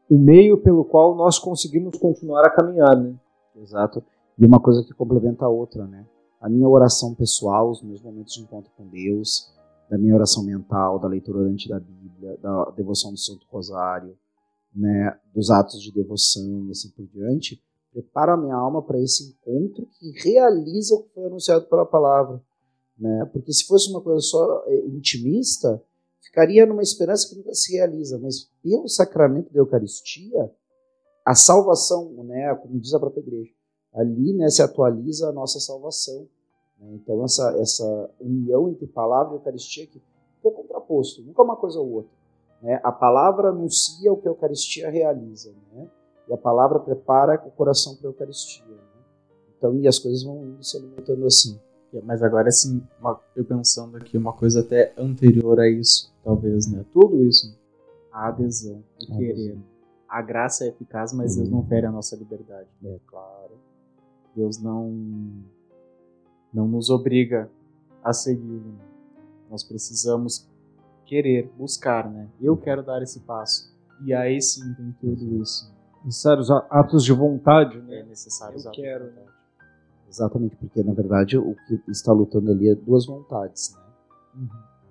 o 0.10 0.18
meio 0.18 0.58
pelo 0.58 0.86
qual 0.86 1.16
nós 1.16 1.38
conseguimos 1.38 1.98
continuar 1.98 2.46
a 2.46 2.50
caminhar. 2.50 2.96
Né? 2.96 3.14
Exato. 3.58 4.04
E 4.38 4.46
uma 4.46 4.60
coisa 4.60 4.84
que 4.84 4.94
complementa 4.94 5.46
a 5.46 5.50
outra, 5.50 5.86
né? 5.86 6.06
A 6.40 6.50
minha 6.50 6.68
oração 6.68 7.14
pessoal, 7.14 7.70
os 7.70 7.84
meus 7.84 8.02
momentos 8.02 8.34
de 8.34 8.42
encontro 8.42 8.72
com 8.76 8.88
Deus, 8.88 9.54
da 9.90 9.98
minha 9.98 10.16
oração 10.16 10.44
mental, 10.44 10.98
da 10.98 11.08
leitura 11.08 11.40
orante 11.40 11.70
da 11.70 11.80
Bíblia, 11.80 12.38
da 12.42 12.72
devoção 12.72 13.12
do 13.12 13.20
Santo 13.20 13.46
Rosário, 13.52 14.18
né, 14.74 15.16
dos 15.36 15.52
atos 15.52 15.82
de 15.82 15.94
devoção 15.94 16.66
e 16.68 16.72
assim 16.72 16.90
por 16.90 17.06
diante, 17.06 17.62
prepara 17.92 18.34
a 18.34 18.38
minha 18.38 18.56
alma 18.56 18.82
para 18.82 19.00
esse 19.00 19.30
encontro 19.30 19.86
que 20.00 20.12
realiza 20.24 20.96
o 20.96 21.04
que 21.04 21.14
foi 21.14 21.26
anunciado 21.26 21.66
pela 21.66 21.86
palavra. 21.86 22.42
Né? 22.98 23.30
Porque 23.34 23.52
se 23.52 23.66
fosse 23.66 23.90
uma 23.90 24.02
coisa 24.02 24.22
só 24.22 24.64
é, 24.68 24.86
intimista, 24.88 25.82
ficaria 26.22 26.66
numa 26.66 26.82
esperança 26.82 27.28
que 27.28 27.36
nunca 27.36 27.54
se 27.54 27.74
realiza. 27.74 28.18
Mas 28.20 28.50
pelo 28.64 28.88
sacramento 28.88 29.52
da 29.52 29.60
Eucaristia, 29.60 30.52
a 31.26 31.36
salvação, 31.36 32.12
né, 32.24 32.54
como 32.56 32.80
diz 32.80 32.94
a 32.94 33.00
própria 33.00 33.22
igreja, 33.22 33.52
ali 33.94 34.34
né, 34.34 34.50
se 34.50 34.62
atualiza 34.62 35.30
a 35.30 35.34
nossa 35.34 35.60
salvação. 35.60 36.28
Né? 36.80 36.94
Então, 36.94 37.24
essa, 37.26 37.56
essa 37.60 38.10
união 38.20 38.70
entre 38.70 38.88
palavra 38.88 39.34
e 39.34 39.38
Eucaristia 39.38 39.88
que 39.88 40.02
é 40.44 40.50
contraposto, 40.52 41.22
nunca 41.22 41.44
uma 41.44 41.56
coisa 41.56 41.80
ou 41.80 41.92
outra. 41.92 42.12
Né? 42.62 42.80
A 42.84 42.92
palavra 42.92 43.50
anuncia 43.50 44.12
o 44.12 44.18
que 44.18 44.28
a 44.28 44.32
Eucaristia 44.32 44.90
realiza. 44.90 45.54
Né? 45.74 45.90
E 46.32 46.34
a 46.34 46.38
palavra 46.38 46.80
prepara 46.80 47.44
o 47.46 47.52
coração 47.52 47.94
para 47.98 48.08
a 48.08 48.10
Eucaristia. 48.12 48.64
Né? 48.66 48.78
Então, 49.58 49.76
e 49.76 49.86
as 49.86 50.00
coisas 50.00 50.24
vão 50.24 50.46
indo 50.46 50.64
se 50.64 50.78
alimentando 50.78 51.26
assim. 51.26 51.60
Mas 52.06 52.24
agora, 52.24 52.48
assim, 52.48 52.82
eu 53.36 53.44
pensando 53.44 53.98
aqui, 53.98 54.18
uma 54.18 54.32
coisa 54.32 54.62
até 54.62 54.94
anterior 54.98 55.60
a 55.60 55.70
isso, 55.70 56.10
talvez, 56.24 56.72
né? 56.72 56.86
Tudo 56.94 57.22
isso, 57.26 57.54
a 58.14 58.30
adesão, 58.30 58.82
o 59.02 59.18
querer. 59.18 59.58
A 60.08 60.22
graça 60.22 60.64
é 60.64 60.70
eficaz, 60.70 61.12
mas 61.12 61.36
Deus 61.36 61.50
não 61.50 61.66
fere 61.66 61.86
a 61.86 61.92
nossa 61.92 62.16
liberdade. 62.16 62.70
É 62.82 62.98
claro. 63.06 63.60
Deus 64.34 64.58
não, 64.58 64.90
não 66.54 66.66
nos 66.66 66.90
obriga 66.90 67.52
a 68.02 68.14
seguir. 68.14 68.64
Nós 69.50 69.66
precisamos 69.66 70.48
querer, 71.06 71.52
buscar, 71.58 72.10
né? 72.10 72.30
Eu 72.40 72.56
quero 72.56 72.82
dar 72.82 73.04
esse 73.04 73.20
passo. 73.20 73.70
E 74.06 74.14
aí 74.14 74.42
sim 74.42 74.74
tem 74.76 74.96
tudo 75.02 75.42
isso 75.42 75.81
necessários 76.04 76.50
atos 76.50 77.04
de 77.04 77.14
vontade, 77.14 77.80
né? 77.82 78.00
É 78.00 78.04
necessário 78.04 78.58
Eu 78.64 78.72
quero, 78.72 79.06
né? 79.06 79.24
Exatamente, 80.10 80.56
porque 80.58 80.84
na 80.84 80.94
verdade 80.94 81.38
o 81.38 81.56
que 81.68 81.82
está 81.88 82.12
lutando 82.12 82.52
ali 82.52 82.70
é 82.70 82.76
duas 82.76 83.06
vontades, 83.06 83.74
né? 83.76 83.82
Uhum. 84.36 84.50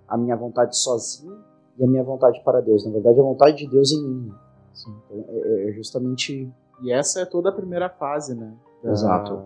A 0.09 0.17
minha 0.17 0.37
vontade 0.37 0.77
sozinha 0.77 1.37
e 1.79 1.85
a 1.85 1.87
minha 1.87 2.03
vontade 2.03 2.41
para 2.45 2.61
Deus. 2.61 2.85
Na 2.85 2.93
verdade, 2.93 3.19
a 3.19 3.23
vontade 3.23 3.57
de 3.57 3.69
Deus 3.69 3.91
em 3.93 4.03
mim. 4.03 4.35
Sim. 4.75 4.95
Então, 5.07 5.25
é, 5.29 5.71
é 5.71 5.73
justamente. 5.73 6.53
E 6.83 6.93
essa 6.93 7.21
é 7.21 7.25
toda 7.25 7.49
a 7.49 7.53
primeira 7.53 7.89
fase, 7.89 8.35
né? 8.35 8.53
Da, 8.83 8.93
Exato. 8.93 9.43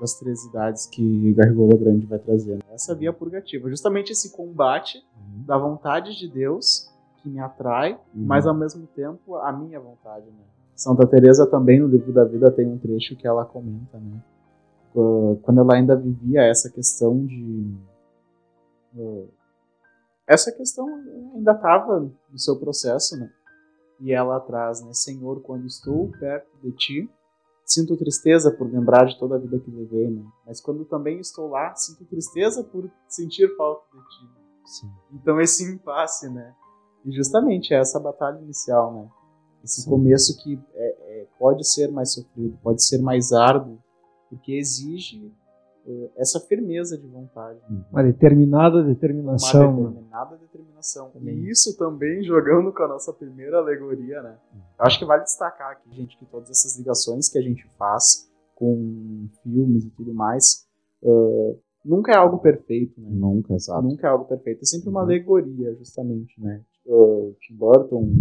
das 0.00 0.14
três 0.14 0.44
idades 0.44 0.86
que 0.86 1.32
Gargolo 1.34 1.76
Grande 1.76 2.06
vai 2.06 2.18
trazer. 2.18 2.54
Né? 2.54 2.60
Essa 2.72 2.94
via 2.94 3.12
purgativa, 3.12 3.68
justamente 3.68 4.12
esse 4.12 4.30
combate 4.30 4.98
uhum. 4.98 5.44
da 5.44 5.58
vontade 5.58 6.16
de 6.16 6.28
Deus 6.28 6.92
que 7.24 7.30
me 7.30 7.40
atrai, 7.40 7.94
uhum. 7.94 8.26
mas 8.26 8.46
ao 8.46 8.54
mesmo 8.54 8.86
tempo 8.88 9.36
a 9.36 9.50
minha 9.50 9.80
vontade, 9.80 10.26
né? 10.26 10.44
Santa 10.76 11.06
Teresa 11.06 11.46
também 11.46 11.80
no 11.80 11.88
livro 11.88 12.12
da 12.12 12.24
vida 12.24 12.50
tem 12.50 12.66
um 12.66 12.78
trecho 12.78 13.16
que 13.16 13.26
ela 13.26 13.46
comenta, 13.46 13.98
né? 13.98 14.22
Quando 15.42 15.60
ela 15.60 15.74
ainda 15.74 15.96
vivia 15.96 16.42
essa 16.42 16.70
questão 16.70 17.24
de 17.24 17.74
essa 20.26 20.52
questão 20.52 20.86
ainda 21.34 21.52
estava 21.52 22.00
no 22.00 22.38
seu 22.38 22.56
processo, 22.56 23.18
né? 23.18 23.30
E 24.00 24.12
ela 24.12 24.38
traz, 24.40 24.84
né, 24.84 24.92
Senhor, 24.92 25.40
quando 25.40 25.66
estou 25.66 26.10
perto 26.18 26.48
de 26.62 26.72
ti, 26.72 27.10
sinto 27.64 27.96
tristeza 27.96 28.50
por 28.50 28.70
lembrar 28.70 29.06
de 29.06 29.18
toda 29.18 29.36
a 29.36 29.38
vida 29.38 29.58
que 29.58 29.70
levei, 29.70 30.10
né? 30.10 30.24
Mas 30.46 30.60
quando 30.60 30.84
também 30.84 31.18
estou 31.18 31.48
lá, 31.48 31.74
sinto 31.74 32.04
tristeza 32.04 32.62
por 32.62 32.90
sentir 33.08 33.56
falta 33.56 33.84
de 33.92 33.98
ti. 33.98 34.32
Sim. 34.64 34.90
Então 35.12 35.40
esse 35.40 35.64
impasse, 35.64 36.28
né? 36.28 36.54
E 37.04 37.12
justamente 37.12 37.74
essa 37.74 38.00
batalha 38.00 38.38
inicial, 38.40 38.94
né? 38.94 39.08
Esse 39.62 39.82
Sim. 39.82 39.90
começo 39.90 40.42
que 40.42 40.58
é, 40.74 41.20
é, 41.20 41.26
pode 41.38 41.66
ser 41.66 41.90
mais 41.90 42.12
sofrido, 42.12 42.58
pode 42.62 42.84
ser 42.84 42.98
mais 42.98 43.32
árduo, 43.32 43.78
porque 44.28 44.52
exige 44.52 45.32
é, 45.86 46.10
essa 46.16 46.38
firmeza 46.40 46.98
de 46.98 47.06
vontade. 47.06 47.58
Uhum. 47.70 47.84
Uma 47.90 48.02
determinada 48.02 48.82
determinação. 48.82 49.70
Uma 49.70 49.88
determinada 49.88 50.36
determinação. 50.36 51.12
E 51.22 51.50
isso 51.50 51.76
também 51.78 52.22
jogando 52.22 52.72
com 52.72 52.82
a 52.82 52.88
nossa 52.88 53.12
primeira 53.12 53.58
alegoria, 53.58 54.22
né? 54.22 54.36
Uhum. 54.52 54.60
Eu 54.78 54.84
acho 54.84 54.98
que 54.98 55.04
vale 55.04 55.22
destacar 55.22 55.72
aqui, 55.72 55.94
gente, 55.94 56.18
que 56.18 56.26
todas 56.26 56.50
essas 56.50 56.76
ligações 56.78 57.28
que 57.28 57.38
a 57.38 57.42
gente 57.42 57.66
faz 57.78 58.30
com 58.54 59.28
filmes 59.42 59.84
e 59.84 59.90
tudo 59.90 60.14
mais, 60.14 60.66
uh, 61.02 61.58
nunca 61.84 62.12
é 62.12 62.16
algo 62.16 62.38
perfeito, 62.38 63.00
né? 63.00 63.08
Nunca, 63.10 63.54
exato. 63.54 63.82
Nunca 63.82 64.06
é 64.06 64.10
algo 64.10 64.26
perfeito. 64.26 64.62
É 64.62 64.66
sempre 64.66 64.88
uma 64.88 65.00
uhum. 65.00 65.06
alegoria, 65.06 65.74
justamente, 65.74 66.40
né? 66.40 66.62
Uh, 66.86 67.34
Tim 67.40 67.54
Burton. 67.54 68.12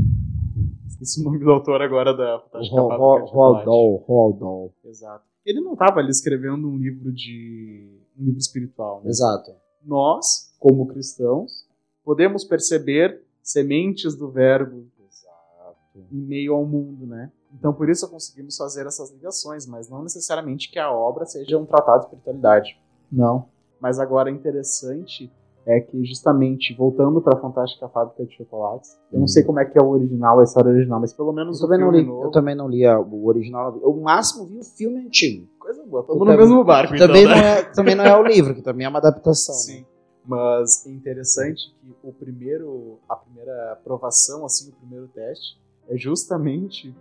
Esqueci 0.88 1.22
o 1.22 1.24
nome 1.24 1.40
do 1.40 1.52
autor 1.52 1.82
agora 1.82 2.16
da 2.16 2.40
Fantástica 2.40 2.82
Roald 2.82 4.40
Dahl. 4.40 4.74
Exato. 4.86 5.26
Ele 5.46 5.60
não 5.60 5.74
estava 5.74 6.00
ali 6.00 6.10
escrevendo 6.10 6.68
um 6.68 6.78
livro 6.78 7.12
de 7.12 8.00
um 8.18 8.26
livro 8.26 8.40
espiritual. 8.40 9.02
Né? 9.04 9.10
Exato. 9.10 9.52
Nós, 9.84 10.54
como 10.60 10.88
cristãos, 10.88 11.68
podemos 12.04 12.44
perceber 12.44 13.22
sementes 13.42 14.16
do 14.16 14.30
verbo 14.30 14.86
Exato. 15.06 16.08
em 16.12 16.22
meio 16.22 16.54
ao 16.54 16.66
mundo, 16.66 17.06
né? 17.06 17.32
Então 17.54 17.74
por 17.74 17.90
isso 17.90 18.10
conseguimos 18.10 18.58
fazer 18.58 18.86
essas 18.88 19.12
ligações, 19.12 19.68
mas 19.68 19.90
não 19.90 20.04
necessariamente 20.04 20.72
que 20.72 20.80
a 20.80 20.92
obra 20.92 21.26
seja 21.26 21.58
um 21.58 21.66
tratado 21.66 22.00
de 22.00 22.06
espiritualidade. 22.06 22.80
Não. 23.12 23.48
Mas 23.80 24.00
agora 24.00 24.30
é 24.30 24.34
interessante 24.34 25.32
é 25.66 25.80
que 25.80 26.04
justamente 26.04 26.76
voltando 26.76 27.22
para 27.22 27.38
a 27.38 27.42
Fantástica 27.42 27.88
Fábrica 27.88 28.26
de 28.26 28.36
Chocolates, 28.36 28.98
eu 29.12 29.20
não 29.20 29.28
sei 29.28 29.44
como 29.44 29.60
é 29.60 29.66
que 29.66 29.78
é 29.78 29.82
o 29.82 29.90
original, 29.90 30.40
a 30.40 30.44
história 30.44 30.72
original, 30.72 31.00
mas 31.00 31.14
pelo 31.14 31.32
menos 31.32 31.62
eu 31.62 31.68
o 31.68 31.70
também 31.70 31.86
não 31.86 31.92
li, 31.92 32.04
novo... 32.04 32.24
Eu 32.24 32.32
também 32.32 32.56
não 32.56 32.68
li 32.68 32.86
o 32.86 33.26
original, 33.28 33.80
eu 33.82 33.94
máximo 34.02 34.46
vi 34.46 34.60
o 34.60 34.64
filme 34.64 35.00
antigo. 35.00 35.48
Coisa 35.60 35.84
boa, 35.86 36.02
estamos 36.02 36.28
no 36.28 36.38
mesmo 36.38 36.64
barco 36.64 36.96
então, 36.96 37.08
também 37.08 37.26
né? 37.26 37.36
não 37.36 37.42
é, 37.42 37.64
também 37.64 37.96
não 37.96 38.04
é 38.04 38.18
o 38.18 38.24
livro, 38.24 38.54
que 38.54 38.62
também 38.62 38.86
é 38.86 38.90
uma 38.90 39.00
adaptação. 39.00 39.56
Sim. 39.56 39.80
Né? 39.80 39.86
Mas 40.26 40.86
é 40.86 40.90
interessante 40.90 41.74
que 41.82 41.96
o 42.02 42.14
primeiro, 42.14 42.98
a 43.10 43.16
primeira 43.16 43.74
aprovação, 43.74 44.46
assim, 44.46 44.70
o 44.70 44.74
primeiro 44.74 45.08
teste, 45.08 45.58
é 45.90 45.98
justamente 45.98 46.96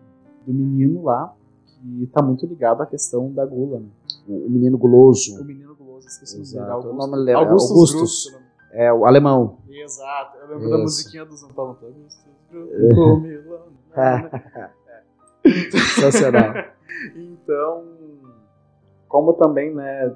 do 0.47 0.53
menino 0.53 1.05
lá, 1.05 1.35
que 1.67 2.03
E 2.03 2.07
tá 2.07 2.23
muito 2.23 2.47
ligado 2.47 2.83
à 2.83 2.87
questão 2.87 3.33
da 3.33 3.45
gula, 3.45 3.81
né? 3.81 3.89
O, 4.29 4.47
o 4.47 4.51
menino 4.51 4.77
guloso. 4.77 5.41
O 5.41 5.45
menino 5.45 5.75
guloso, 5.75 6.07
esqueci 6.09 6.39
o 6.39 6.41
Exato. 6.43 6.89
O 6.89 6.95
nome 6.95 7.17
dele 7.19 7.31
é 7.31 7.35
Augustus, 7.35 7.95
Augustus. 7.95 8.42
É, 8.73 8.93
o 8.93 9.05
alemão. 9.05 9.59
Exato. 9.69 10.39
Eu 10.39 10.49
lembro 10.49 10.71
da 10.71 10.77
Isso. 10.77 10.83
musiquinha 10.85 11.25
do 11.25 11.37
São 11.37 11.51
Paulo. 11.51 11.79
Augustus 11.83 12.25
Grus, 12.51 12.71
o 12.99 13.17
Milano. 13.21 13.73
Sensacional. 15.95 16.55
Então, 17.17 17.85
como 19.09 19.33
também, 19.35 19.75
né, 19.75 20.15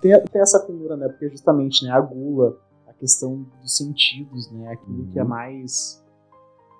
tem, 0.00 0.18
tem 0.24 0.42
essa 0.42 0.64
finura, 0.66 0.96
né, 0.96 1.08
porque 1.08 1.28
justamente, 1.28 1.84
né, 1.84 1.90
a 1.92 2.00
gula, 2.00 2.58
a 2.88 2.92
questão 2.94 3.44
dos 3.60 3.76
sentidos, 3.76 4.50
né, 4.50 4.72
aquilo 4.72 5.06
que 5.06 5.18
é 5.18 5.22
Uhum. 5.22 5.28
mais 5.28 6.02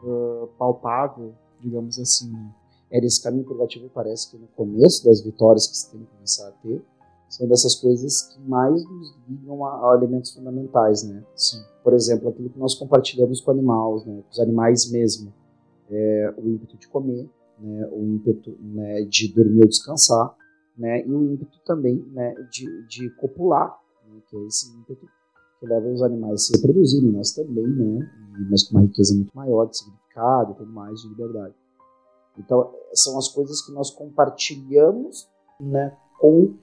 ah, 0.05 0.47
palpável, 0.59 1.35
digamos 1.61 1.99
assim, 1.99 2.33
né. 2.33 2.51
É, 2.91 3.01
nesse 3.01 3.23
caminho 3.23 3.45
purgativo 3.45 3.89
parece 3.95 4.31
que 4.31 4.37
no 4.37 4.47
começo 4.49 5.05
das 5.05 5.23
vitórias 5.23 5.67
que 5.67 5.77
você 5.77 5.91
tem 5.93 6.01
que 6.01 6.07
começar 6.15 6.49
a 6.49 6.53
ter, 6.53 6.85
são 7.33 7.49
dessas 7.49 7.75
coisas 7.75 8.23
que 8.29 8.41
mais 8.43 8.85
nos 8.85 9.15
ligam 9.27 9.65
a, 9.65 9.91
a 9.91 9.97
elementos 9.97 10.35
fundamentais, 10.35 11.03
né? 11.03 11.25
Sim. 11.35 11.65
Por 11.83 11.95
exemplo, 11.95 12.29
aquilo 12.29 12.51
que 12.51 12.59
nós 12.59 12.75
compartilhamos 12.75 13.41
com 13.41 13.51
animais, 13.51 14.05
né? 14.05 14.23
Com 14.23 14.31
os 14.31 14.39
animais 14.39 14.91
mesmo. 14.91 15.33
É, 15.91 16.35
o 16.37 16.47
ímpeto 16.47 16.77
de 16.77 16.87
comer, 16.89 17.27
né? 17.59 17.89
O 17.91 18.05
ímpeto 18.05 18.55
né, 18.61 19.01
de 19.05 19.33
dormir 19.33 19.63
ou 19.63 19.69
descansar, 19.69 20.37
né? 20.77 21.07
E 21.07 21.11
o 21.11 21.33
ímpeto 21.33 21.59
também, 21.65 22.05
né? 22.13 22.35
De, 22.51 22.87
de 22.87 23.09
copular, 23.17 23.79
né? 24.07 24.21
que 24.29 24.37
é 24.37 24.47
esse 24.47 24.71
ímpeto 24.77 25.09
que 25.59 25.67
leva 25.67 25.89
os 25.89 26.03
animais 26.03 26.35
a 26.35 26.37
se 26.37 26.53
reproduzirem, 26.57 27.13
nós 27.13 27.33
também, 27.33 27.67
né? 27.67 28.11
Mas 28.51 28.63
com 28.65 28.77
uma 28.77 28.83
riqueza 28.83 29.15
muito 29.15 29.35
maior 29.35 29.71
de 29.71 29.79
significado 29.79 30.53
tudo 30.53 30.71
mais, 30.71 31.01
de 31.01 31.09
liberdade. 31.09 31.55
Então, 32.39 32.75
são 32.93 33.19
as 33.19 33.29
coisas 33.29 33.65
que 33.65 33.73
nós 33.73 33.91
compartilhamos 33.91 35.27
né, 35.59 35.97
com 36.19 36.55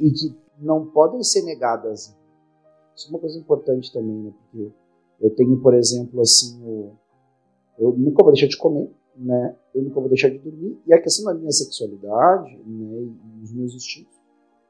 e 0.00 0.10
que 0.10 0.36
não 0.58 0.86
podem 0.86 1.22
ser 1.22 1.42
negadas. 1.42 2.16
Isso 2.94 3.08
é 3.08 3.10
uma 3.10 3.18
coisa 3.18 3.38
importante 3.38 3.92
também, 3.92 4.16
né? 4.24 4.32
Porque 4.50 4.72
eu 5.20 5.30
tenho, 5.34 5.60
por 5.60 5.74
exemplo, 5.74 6.20
assim, 6.20 6.62
o, 6.64 6.92
eu 7.78 7.92
nunca 7.92 8.22
vou 8.22 8.32
deixar 8.32 8.46
de 8.48 8.56
comer, 8.56 8.90
né? 9.16 9.54
Eu 9.74 9.82
nunca 9.82 10.00
vou 10.00 10.08
deixar 10.08 10.30
de 10.30 10.38
dormir. 10.38 10.80
E 10.86 10.94
a 10.94 11.00
questão 11.02 11.26
da 11.26 11.34
minha 11.38 11.50
sexualidade, 11.52 12.56
né? 12.66 13.02
E 13.40 13.42
os 13.42 13.52
meus 13.52 13.74
instintos 13.74 14.16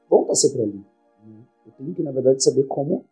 vão 0.09 0.21
estar 0.23 0.35
sempre 0.35 0.61
ali. 0.63 0.85
né? 1.25 1.39
Eu 1.65 1.71
tenho 1.77 1.93
que, 1.93 2.03
na 2.03 2.11
verdade, 2.11 2.43
saber 2.43 2.63
como 2.63 3.05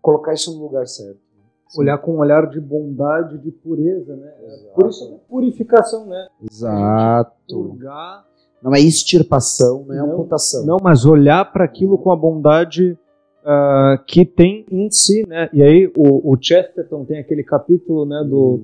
colocar 0.00 0.32
isso 0.34 0.54
no 0.56 0.62
lugar 0.62 0.86
certo. 0.86 1.18
né? 1.36 1.42
Olhar 1.76 1.98
com 1.98 2.12
um 2.14 2.18
olhar 2.18 2.48
de 2.48 2.60
bondade, 2.60 3.38
de 3.38 3.50
pureza, 3.50 4.14
né? 4.14 4.32
Exato. 4.44 4.74
Por 4.74 4.88
isso, 4.88 5.20
purificação, 5.28 6.06
né? 6.06 6.28
Exato. 6.48 7.36
Purgar. 7.48 8.28
Não 8.62 8.74
é 8.74 8.80
extirpação, 8.80 9.84
não 9.86 9.94
é 9.94 9.98
Não, 9.98 10.12
amputação. 10.12 10.64
Não, 10.64 10.76
mas 10.82 11.04
olhar 11.04 11.44
para 11.52 11.64
aquilo 11.64 11.98
com 11.98 12.12
a 12.12 12.16
bondade 12.16 12.96
ah, 13.44 14.00
que 14.06 14.24
tem 14.24 14.64
em 14.70 14.90
si, 14.90 15.26
né? 15.26 15.48
E 15.52 15.62
aí 15.62 15.92
o, 15.96 16.32
o 16.32 16.36
Chesterton 16.40 17.04
tem 17.04 17.18
aquele 17.18 17.42
capítulo, 17.42 18.04
né, 18.06 18.22
do, 18.28 18.62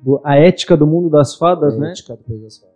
do 0.00 0.20
a 0.22 0.36
ética 0.36 0.76
do 0.76 0.86
mundo 0.86 1.10
das 1.10 1.34
fadas, 1.34 1.76
né? 1.76 1.90
Ética 1.90 2.16
depois 2.16 2.40
das 2.42 2.58
fadas. 2.58 2.74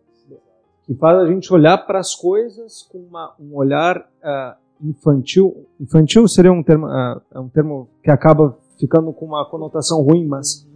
que 0.85 0.95
faz 0.95 1.19
a 1.19 1.27
gente 1.27 1.53
olhar 1.53 1.79
para 1.79 1.99
as 2.01 2.15
coisas 2.15 2.83
com 2.91 2.99
uma- 2.99 3.33
um 3.41 3.55
olhar 3.57 4.07
ah, 4.23 4.57
infantil. 4.83 5.67
Infantil 5.81 6.27
seria 6.27 6.53
um 6.53 6.63
termo, 6.63 6.87
ah, 6.87 7.23
é 7.33 7.39
um 7.39 7.49
termo 7.49 7.89
que 8.03 8.11
acaba 8.11 8.59
ficando 8.79 9.13
com 9.13 9.25
uma 9.27 9.49
conotação 9.49 10.03
ruim, 10.03 10.27
mas 10.27 10.67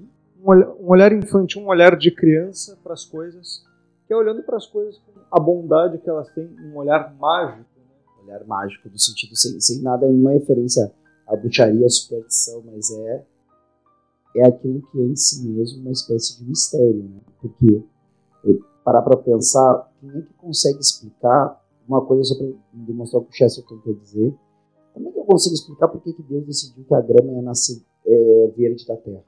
um 0.41 0.49
olhar, 0.49 0.69
um 0.81 0.89
olhar 0.91 1.13
infantil, 1.13 1.61
um 1.61 1.67
olhar 1.67 1.97
de 1.97 2.13
criança 2.13 2.79
para 2.85 2.93
as 2.93 3.05
coisas, 3.05 3.65
que 4.09 4.15
é 4.15 4.17
olhando 4.17 4.43
para 4.43 4.57
as 4.57 4.67
coisas 4.67 4.99
com 4.99 5.13
a 5.31 5.39
bondade 5.39 5.99
que 5.99 6.09
elas 6.09 6.29
têm, 6.31 6.49
um 6.61 6.77
olhar 6.79 7.15
mágico. 7.17 7.69
né? 7.79 8.25
olhar 8.25 8.45
mágico, 8.47 8.89
no 8.89 8.99
sentido 8.99 9.37
sem, 9.37 9.61
sem 9.61 9.83
nada, 9.83 10.07
uma 10.07 10.33
referência 10.33 10.91
à 11.27 11.37
bruxaria, 11.37 11.85
à 11.85 11.89
superstição, 11.91 12.63
mas 12.67 12.91
é 12.91 13.25
é 14.37 14.47
aquilo 14.47 14.83
que 14.91 15.01
é 15.01 15.05
em 15.05 15.17
si 15.17 15.47
mesmo 15.47 15.81
uma 15.81 15.91
espécie 15.91 16.39
de 16.39 16.49
mistério, 16.49 17.03
né? 17.03 17.21
Porque 17.41 17.83
eu 18.45 18.61
parar 18.85 19.03
para 19.03 19.17
pensar, 19.17 19.91
quem 20.01 20.11
é 20.11 20.23
que 20.23 20.33
consegue 20.35 20.79
explicar 20.79 21.63
uma 21.87 22.05
coisa 22.05 22.25
só 22.25 22.37
para 22.37 22.47
demonstrar 22.73 23.23
o 23.23 23.25
que 23.25 23.33
o 23.33 23.37
Chesterton 23.37 23.79
quer 23.81 23.95
dizer? 23.95 24.35
Como 24.95 25.09
é 25.09 25.13
que 25.13 25.19
eu 25.19 25.25
consigo 25.25 25.55
explicar 25.55 25.89
por 25.89 26.01
que 26.03 26.15
Deus 26.23 26.47
decidiu 26.47 26.85
que 26.85 26.95
a 26.95 27.01
grama 27.01 27.33
ia 27.33 27.43
nascer 27.43 27.83
é, 28.07 28.53
verde 28.57 28.87
da 28.87 28.97
terra? 28.97 29.25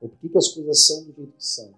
Ou 0.00 0.08
por 0.08 0.18
que, 0.18 0.28
que 0.28 0.38
as 0.38 0.48
coisas 0.48 0.86
são 0.86 1.04
do 1.04 1.12
jeito 1.12 1.32
que 1.32 1.44
são, 1.44 1.66
de 1.68 1.74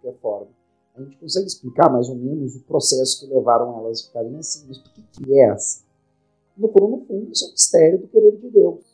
qualquer 0.00 0.20
forma? 0.20 0.49
A 0.94 1.02
gente 1.02 1.16
consegue 1.18 1.46
explicar 1.46 1.90
mais 1.90 2.08
ou 2.08 2.16
menos 2.16 2.56
o 2.56 2.60
processo 2.62 3.20
que 3.20 3.32
levaram 3.32 3.78
elas 3.78 4.02
a 4.02 4.06
ficarem 4.06 4.36
assim, 4.36 4.66
mas 4.68 4.78
por 4.78 4.92
que, 4.92 5.02
que 5.02 5.38
é 5.38 5.50
assim? 5.50 5.84
No 6.56 6.68
fundo, 6.68 6.88
no 6.88 7.06
fundo, 7.06 7.30
isso 7.32 7.44
é 7.44 7.48
um 7.48 7.52
mistério 7.52 7.98
do 8.00 8.08
querer 8.08 8.36
de 8.36 8.50
Deus. 8.50 8.84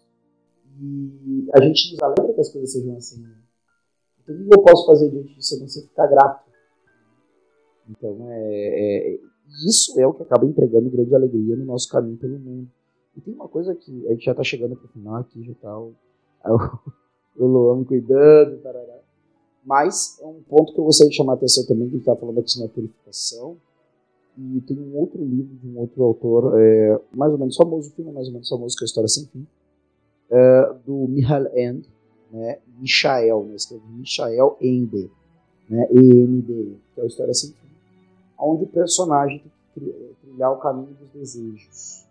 E 0.78 1.48
a 1.52 1.60
gente 1.60 1.92
nos 1.92 2.02
alegra 2.02 2.32
que 2.34 2.40
as 2.40 2.48
coisas 2.50 2.72
sejam 2.72 2.96
assim. 2.96 3.22
né? 3.22 3.34
Então, 4.22 4.34
o 4.34 4.48
que 4.48 4.54
eu 4.54 4.62
posso 4.62 4.86
fazer 4.86 5.10
diante 5.10 5.34
disso 5.34 5.56
a 5.56 5.58
não 5.58 5.68
ser 5.68 5.82
ficar 5.82 6.06
grato? 6.06 6.46
Então, 7.88 8.30
é, 8.30 9.14
é- 9.14 9.20
isso 9.66 9.98
é 9.98 10.06
o 10.06 10.12
que 10.12 10.22
acaba 10.22 10.44
entregando 10.44 10.90
grande 10.90 11.14
alegria 11.14 11.56
no 11.56 11.64
nosso 11.64 11.88
caminho 11.88 12.16
pelo 12.18 12.38
mundo. 12.38 12.68
E 13.16 13.20
tem 13.20 13.32
uma 13.32 13.48
coisa 13.48 13.74
que 13.74 14.06
a 14.08 14.10
gente 14.10 14.24
já 14.24 14.32
está 14.32 14.44
chegando 14.44 14.76
para 14.76 14.84
o 14.86 14.88
final 14.88 15.16
aqui, 15.16 15.42
já 15.44 15.52
está 15.52 15.78
o, 15.78 15.94
o 17.38 17.46
Luan 17.46 17.78
me 17.78 17.84
cuidando, 17.84 18.60
tarará. 18.60 18.95
Mas 19.66 20.18
é 20.22 20.26
um 20.26 20.40
ponto 20.48 20.72
que 20.72 20.78
eu 20.78 20.84
gostaria 20.84 21.10
de 21.10 21.16
chamar 21.16 21.32
a 21.32 21.36
atenção 21.36 21.66
também, 21.66 21.88
que 21.88 21.94
ele 21.94 22.00
está 22.00 22.14
falando 22.14 22.40
questão 22.42 22.66
da 22.66 22.72
purificação. 22.72 23.56
E 24.38 24.60
tem 24.60 24.78
um 24.78 24.96
outro 24.96 25.24
livro 25.24 25.56
de 25.56 25.68
um 25.68 25.78
outro 25.78 26.02
autor, 26.04 26.60
é, 26.60 27.00
mais 27.14 27.32
ou 27.32 27.38
menos 27.38 27.56
famoso, 27.56 27.90
filme 27.92 28.10
é 28.10 28.14
mais 28.14 28.26
ou 28.28 28.34
menos 28.34 28.48
famoso, 28.48 28.76
que 28.76 28.84
é 28.84 28.84
a 28.84 28.86
História 28.86 29.08
Sem 29.08 29.24
Fim, 29.26 29.46
é, 30.30 30.74
do 30.86 31.08
Michael 31.08 31.56
End, 31.56 31.88
né, 32.30 32.58
Michael, 32.78 33.44
né, 33.44 33.56
escreve 33.56 33.82
Michael 33.88 34.56
Ende, 34.60 35.10
né, 35.70 35.88
E-N-D, 35.90 36.76
que 36.94 37.00
é 37.00 37.04
a 37.04 37.06
História 37.06 37.32
Sem 37.32 37.50
Fim, 37.50 37.68
onde 38.38 38.64
o 38.64 38.66
personagem 38.66 39.38
tem 39.38 39.50
que 39.50 39.80
tri- 39.80 40.16
trilhar 40.22 40.52
o 40.52 40.58
caminho 40.58 40.94
dos 41.00 41.08
desejos. 41.08 42.06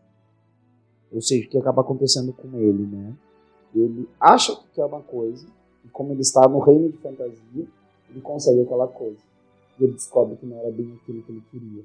Ou 1.12 1.22
seja, 1.22 1.46
o 1.46 1.50
que 1.50 1.58
acaba 1.60 1.82
acontecendo 1.82 2.34
com 2.34 2.58
ele, 2.58 2.88
né? 2.88 3.14
Ele 3.74 4.10
acha 4.20 4.56
que 4.56 4.64
quer 4.74 4.86
uma 4.86 5.02
coisa, 5.02 5.46
e 5.86 5.90
como 5.90 6.12
ele 6.12 6.22
está 6.22 6.48
no 6.48 6.60
reino 6.60 6.90
de 6.90 6.98
fantasia, 6.98 7.68
ele 8.10 8.22
consegue 8.22 8.62
aquela 8.62 8.88
coisa. 8.88 9.20
E 9.80 9.84
ele 9.84 9.94
descobre 9.94 10.36
que 10.38 10.46
não 10.46 10.58
era 10.58 10.72
bem 10.72 10.98
aquilo 11.02 11.22
que 11.22 11.32
ele 11.32 11.44
queria. 11.52 11.84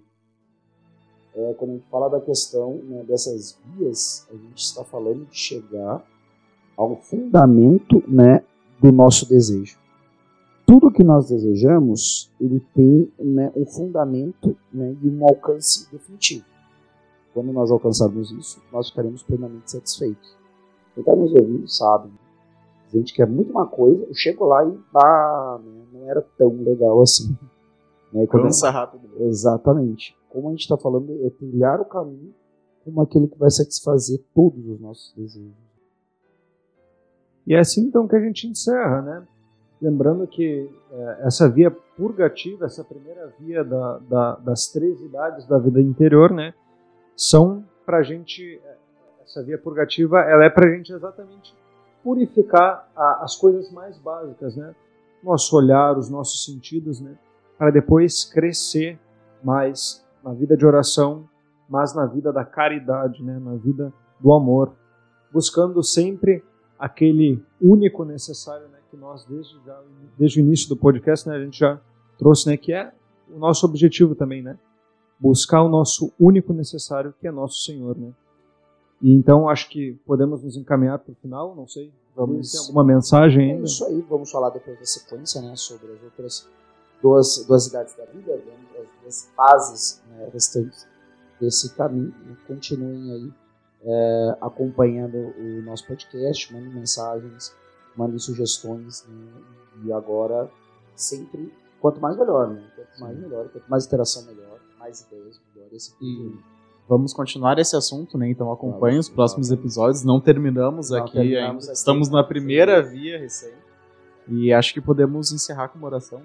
É, 1.35 1.55
quando 1.55 1.71
a 1.71 1.75
gente 1.75 1.87
fala 1.89 2.09
da 2.09 2.21
questão 2.21 2.75
né, 2.85 3.05
dessas 3.05 3.57
vias, 3.65 4.27
a 4.31 4.37
gente 4.37 4.59
está 4.59 4.83
falando 4.83 5.27
de 5.27 5.37
chegar 5.37 6.05
ao 6.77 6.97
fundamento 6.97 8.03
né, 8.09 8.43
do 8.81 8.91
nosso 8.91 9.29
desejo. 9.29 9.79
Tudo 10.67 10.91
que 10.91 11.05
nós 11.05 11.29
desejamos, 11.29 12.31
ele 12.41 12.61
tem 12.75 13.13
né, 13.19 13.53
um 13.55 13.67
fundamento 13.67 14.57
né, 14.73 14.97
e 15.03 15.09
um 15.09 15.25
alcance 15.25 15.91
definitivo. 15.91 16.45
Quando 17.35 17.53
nós 17.53 17.71
alcançarmos 17.71 18.31
isso, 18.33 18.61
nós 18.73 18.89
ficaremos 18.89 19.23
plenamente 19.23 19.71
satisfeitos. 19.71 20.37
Quem 20.95 21.03
está 21.03 21.15
nos 21.15 21.33
ouvindo 21.33 21.69
sabe. 21.69 22.11
A 22.92 22.96
gente 22.98 23.14
quer 23.14 23.26
muito 23.26 23.50
uma 23.50 23.66
coisa, 23.66 24.05
eu 24.05 24.14
chego 24.14 24.44
lá 24.46 24.64
e 24.64 24.79
bah, 24.92 25.61
né, 25.64 25.83
não 25.92 26.11
era 26.11 26.20
tão 26.37 26.50
legal 26.62 27.00
assim. 27.00 27.37
Né? 28.12 28.26
Cansa 28.26 28.70
rápido. 28.70 29.09
Exatamente. 29.20 30.16
Como 30.29 30.48
a 30.48 30.50
gente 30.53 30.61
está 30.62 30.76
falando, 30.76 31.12
é 31.26 31.31
trilhar 31.31 31.81
o 31.81 31.85
caminho 31.85 32.35
como 32.85 33.00
aquilo 33.03 33.29
que 33.29 33.38
vai 33.38 33.50
satisfazer 33.50 34.20
todos 34.35 34.66
os 34.66 34.81
nossos 34.81 35.12
desejos. 35.14 35.53
E 37.46 37.55
é 37.55 37.59
assim 37.59 37.83
então 37.83 38.07
que 38.09 38.16
a 38.16 38.20
gente 38.20 38.46
encerra, 38.46 39.03
né? 39.03 39.26
Lembrando 39.81 40.26
que 40.26 40.68
eh, 40.92 41.18
essa 41.22 41.48
via 41.48 41.70
purgativa, 41.70 42.66
essa 42.66 42.85
primeira 42.85 43.33
via 43.38 43.64
da, 43.64 43.98
da- 43.98 44.35
das 44.37 44.66
três 44.68 45.00
idades 45.00 45.46
da 45.46 45.59
vida 45.59 45.81
interior, 45.81 46.33
né? 46.33 46.53
São 47.16 47.64
para 47.87 47.98
a 47.98 48.03
gente, 48.03 48.61
eh, 48.64 48.76
essa 49.24 49.42
via 49.42 49.59
purgativa, 49.59 50.20
ela 50.20 50.44
é 50.44 50.50
para 50.50 50.66
a 50.66 50.70
gente 50.76 50.92
exatamente 50.92 51.55
purificar 52.03 52.89
a- 52.97 53.21
as 53.23 53.37
coisas 53.37 53.71
mais 53.73 53.99
básicas, 53.99 54.57
né? 54.57 54.75
Nosso 55.23 55.57
olhar, 55.57 55.97
os 55.99 56.09
nossos 56.09 56.45
sentidos, 56.45 57.01
né? 57.01 57.17
Para 57.59 57.71
depois 57.71 58.25
crescer 58.25 58.99
mais 59.43 60.05
na 60.25 60.33
vida 60.33 60.57
de 60.57 60.65
oração, 60.67 61.29
mas 61.69 61.95
na 61.95 62.07
vida 62.07 62.33
da 62.33 62.45
caridade, 62.45 63.23
né? 63.23 63.39
Na 63.39 63.55
vida 63.57 63.93
do 64.19 64.33
amor, 64.33 64.73
buscando 65.33 65.83
sempre 65.83 66.43
aquele 66.79 67.43
único 67.61 68.05
necessário, 68.05 68.67
né, 68.69 68.79
que 68.91 68.97
nós 68.97 69.25
desde, 69.27 69.55
já, 69.67 69.79
desde 70.19 70.41
o 70.41 70.43
início 70.43 70.69
do 70.69 70.77
podcast, 70.77 71.29
né, 71.29 71.37
a 71.37 71.45
gente 71.45 71.59
já 71.59 71.79
trouxe, 72.19 72.49
né, 72.49 72.57
que 72.57 72.73
é 72.73 72.91
o 73.29 73.39
nosso 73.39 73.67
objetivo 73.67 74.15
também, 74.15 74.43
né, 74.43 74.59
buscar 75.19 75.63
o 75.63 75.69
nosso 75.69 76.11
único 76.19 76.53
necessário, 76.55 77.15
que 77.21 77.29
é 77.29 77.31
nosso 77.31 77.63
Senhor, 77.63 77.97
né. 77.99 78.13
E 79.01 79.13
então 79.15 79.49
acho 79.49 79.69
que 79.69 79.93
podemos 80.07 80.43
nos 80.43 80.57
encaminhar 80.57 80.99
para 80.99 81.13
o 81.13 81.17
final, 81.17 81.55
não 81.55 81.67
sei, 81.67 81.93
vamos 82.15 82.53
tem 82.53 82.61
alguma 82.61 82.85
mensagem 82.85 83.51
É 83.51 83.53
ainda? 83.55 83.65
isso 83.65 83.85
aí, 83.87 84.01
vamos 84.09 84.31
falar 84.31 84.51
depois 84.51 84.79
da 84.79 84.85
sequência, 84.85 85.41
né, 85.41 85.57
sobre 85.57 85.93
as 85.93 86.03
outras 86.03 86.49
duas, 87.01 87.45
duas 87.47 87.67
idades 87.67 87.95
da 87.97 88.05
vida, 88.05 88.33
vamos 88.45 88.71
as 88.79 89.01
duas 89.01 89.01
as 89.11 89.29
fases 89.35 90.03
né, 90.09 90.31
restantes 90.33 90.87
desse 91.41 91.75
caminho. 91.75 92.15
Continuem 92.47 93.13
aí 93.13 93.33
é, 93.83 94.37
acompanhando 94.41 95.17
o 95.17 95.63
nosso 95.63 95.87
podcast, 95.87 96.53
mandem 96.53 96.73
mensagens, 96.73 97.55
mandem 97.97 98.19
sugestões. 98.19 99.05
Né, 99.09 99.33
e 99.85 99.93
agora, 99.93 100.51
sempre, 100.95 101.53
quanto 101.81 102.01
mais 102.01 102.17
melhor, 102.17 102.51
né? 102.51 102.63
Quanto 102.77 103.01
mais 103.01 103.19
melhor, 103.19 103.49
quanto 103.49 103.69
mais 103.69 103.87
interação 103.87 104.25
melhor, 104.25 104.61
mais 104.79 105.01
ideias 105.01 105.41
melhor. 105.55 105.69
Esse 105.73 105.95
e 106.01 106.39
vamos 106.90 107.14
continuar 107.14 107.57
esse 107.61 107.76
assunto, 107.76 108.18
né? 108.18 108.29
Então 108.29 108.50
acompanhe 108.50 108.98
os 108.98 109.09
próximos 109.09 109.53
episódios. 109.53 110.03
Não 110.03 110.20
terminamos 110.20 110.90
Não 110.90 110.98
aqui 110.98 111.12
terminamos 111.12 111.62
ainda. 111.64 111.70
aqui. 111.72 111.79
Estamos 111.79 112.11
na 112.11 112.24
primeira 112.24 112.83
via 112.83 113.16
recém. 113.16 113.53
E 114.29 114.53
acho 114.53 114.74
que 114.74 114.81
podemos 114.81 115.31
encerrar 115.33 115.68
com 115.68 115.79
uma 115.79 115.87
oração. 115.87 116.20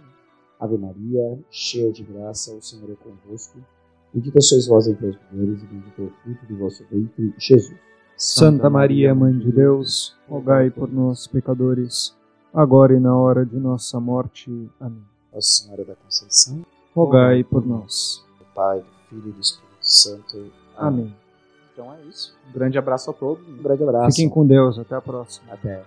Ave 0.60 0.78
Maria, 0.78 1.40
cheia 1.52 1.92
de 1.92 2.04
graça, 2.04 2.52
o 2.56 2.62
Senhor 2.62 2.90
é 2.90 2.96
convosco. 2.96 3.60
Bendita 4.12 4.42
sois 4.42 4.68
vós 4.68 4.88
entre 4.88 5.10
as 5.10 5.16
mulheres, 5.32 5.62
e 5.62 5.66
bendito 5.68 6.02
é 6.02 6.06
o 6.06 6.12
fruto 6.24 6.46
do 6.48 6.58
vosso 6.58 6.84
ventre, 6.90 7.34
Jesus. 7.38 7.78
Santa 8.18 8.70
Maria, 8.70 9.14
Mãe 9.14 9.38
de 9.38 9.52
Deus, 9.52 10.16
rogai 10.30 10.70
por 10.72 10.92
nós, 10.92 11.28
pecadores, 11.28 12.16
agora 12.54 12.94
e 12.96 13.00
na 13.00 13.16
hora 13.16 13.46
de 13.46 13.58
nossa 13.58 14.00
morte. 14.00 14.50
Amém. 14.80 15.04
Nossa 15.34 15.64
Senhora 15.64 15.84
da 15.84 15.96
Conceição, 15.96 16.66
Rogai 16.96 17.44
por 17.44 17.66
nós. 17.66 18.24
Pai, 18.56 18.80
do 18.80 18.86
Filho 19.10 19.30
e 19.30 19.32
do 19.34 19.42
Espírito 19.42 19.65
Santo. 19.86 20.52
Amém. 20.76 21.16
Então 21.72 21.94
é 21.94 22.02
isso. 22.10 22.34
Um 22.50 22.54
grande 22.54 22.78
abraço 22.78 23.10
a 23.10 23.14
todos. 23.14 23.48
Um 23.48 23.62
grande 23.62 23.84
abraço. 23.84 24.16
Fiquem 24.16 24.30
com 24.30 24.46
Deus. 24.46 24.80
Até 24.80 24.96
a 24.96 25.02
próxima. 25.02 25.54
Até. 25.54 25.84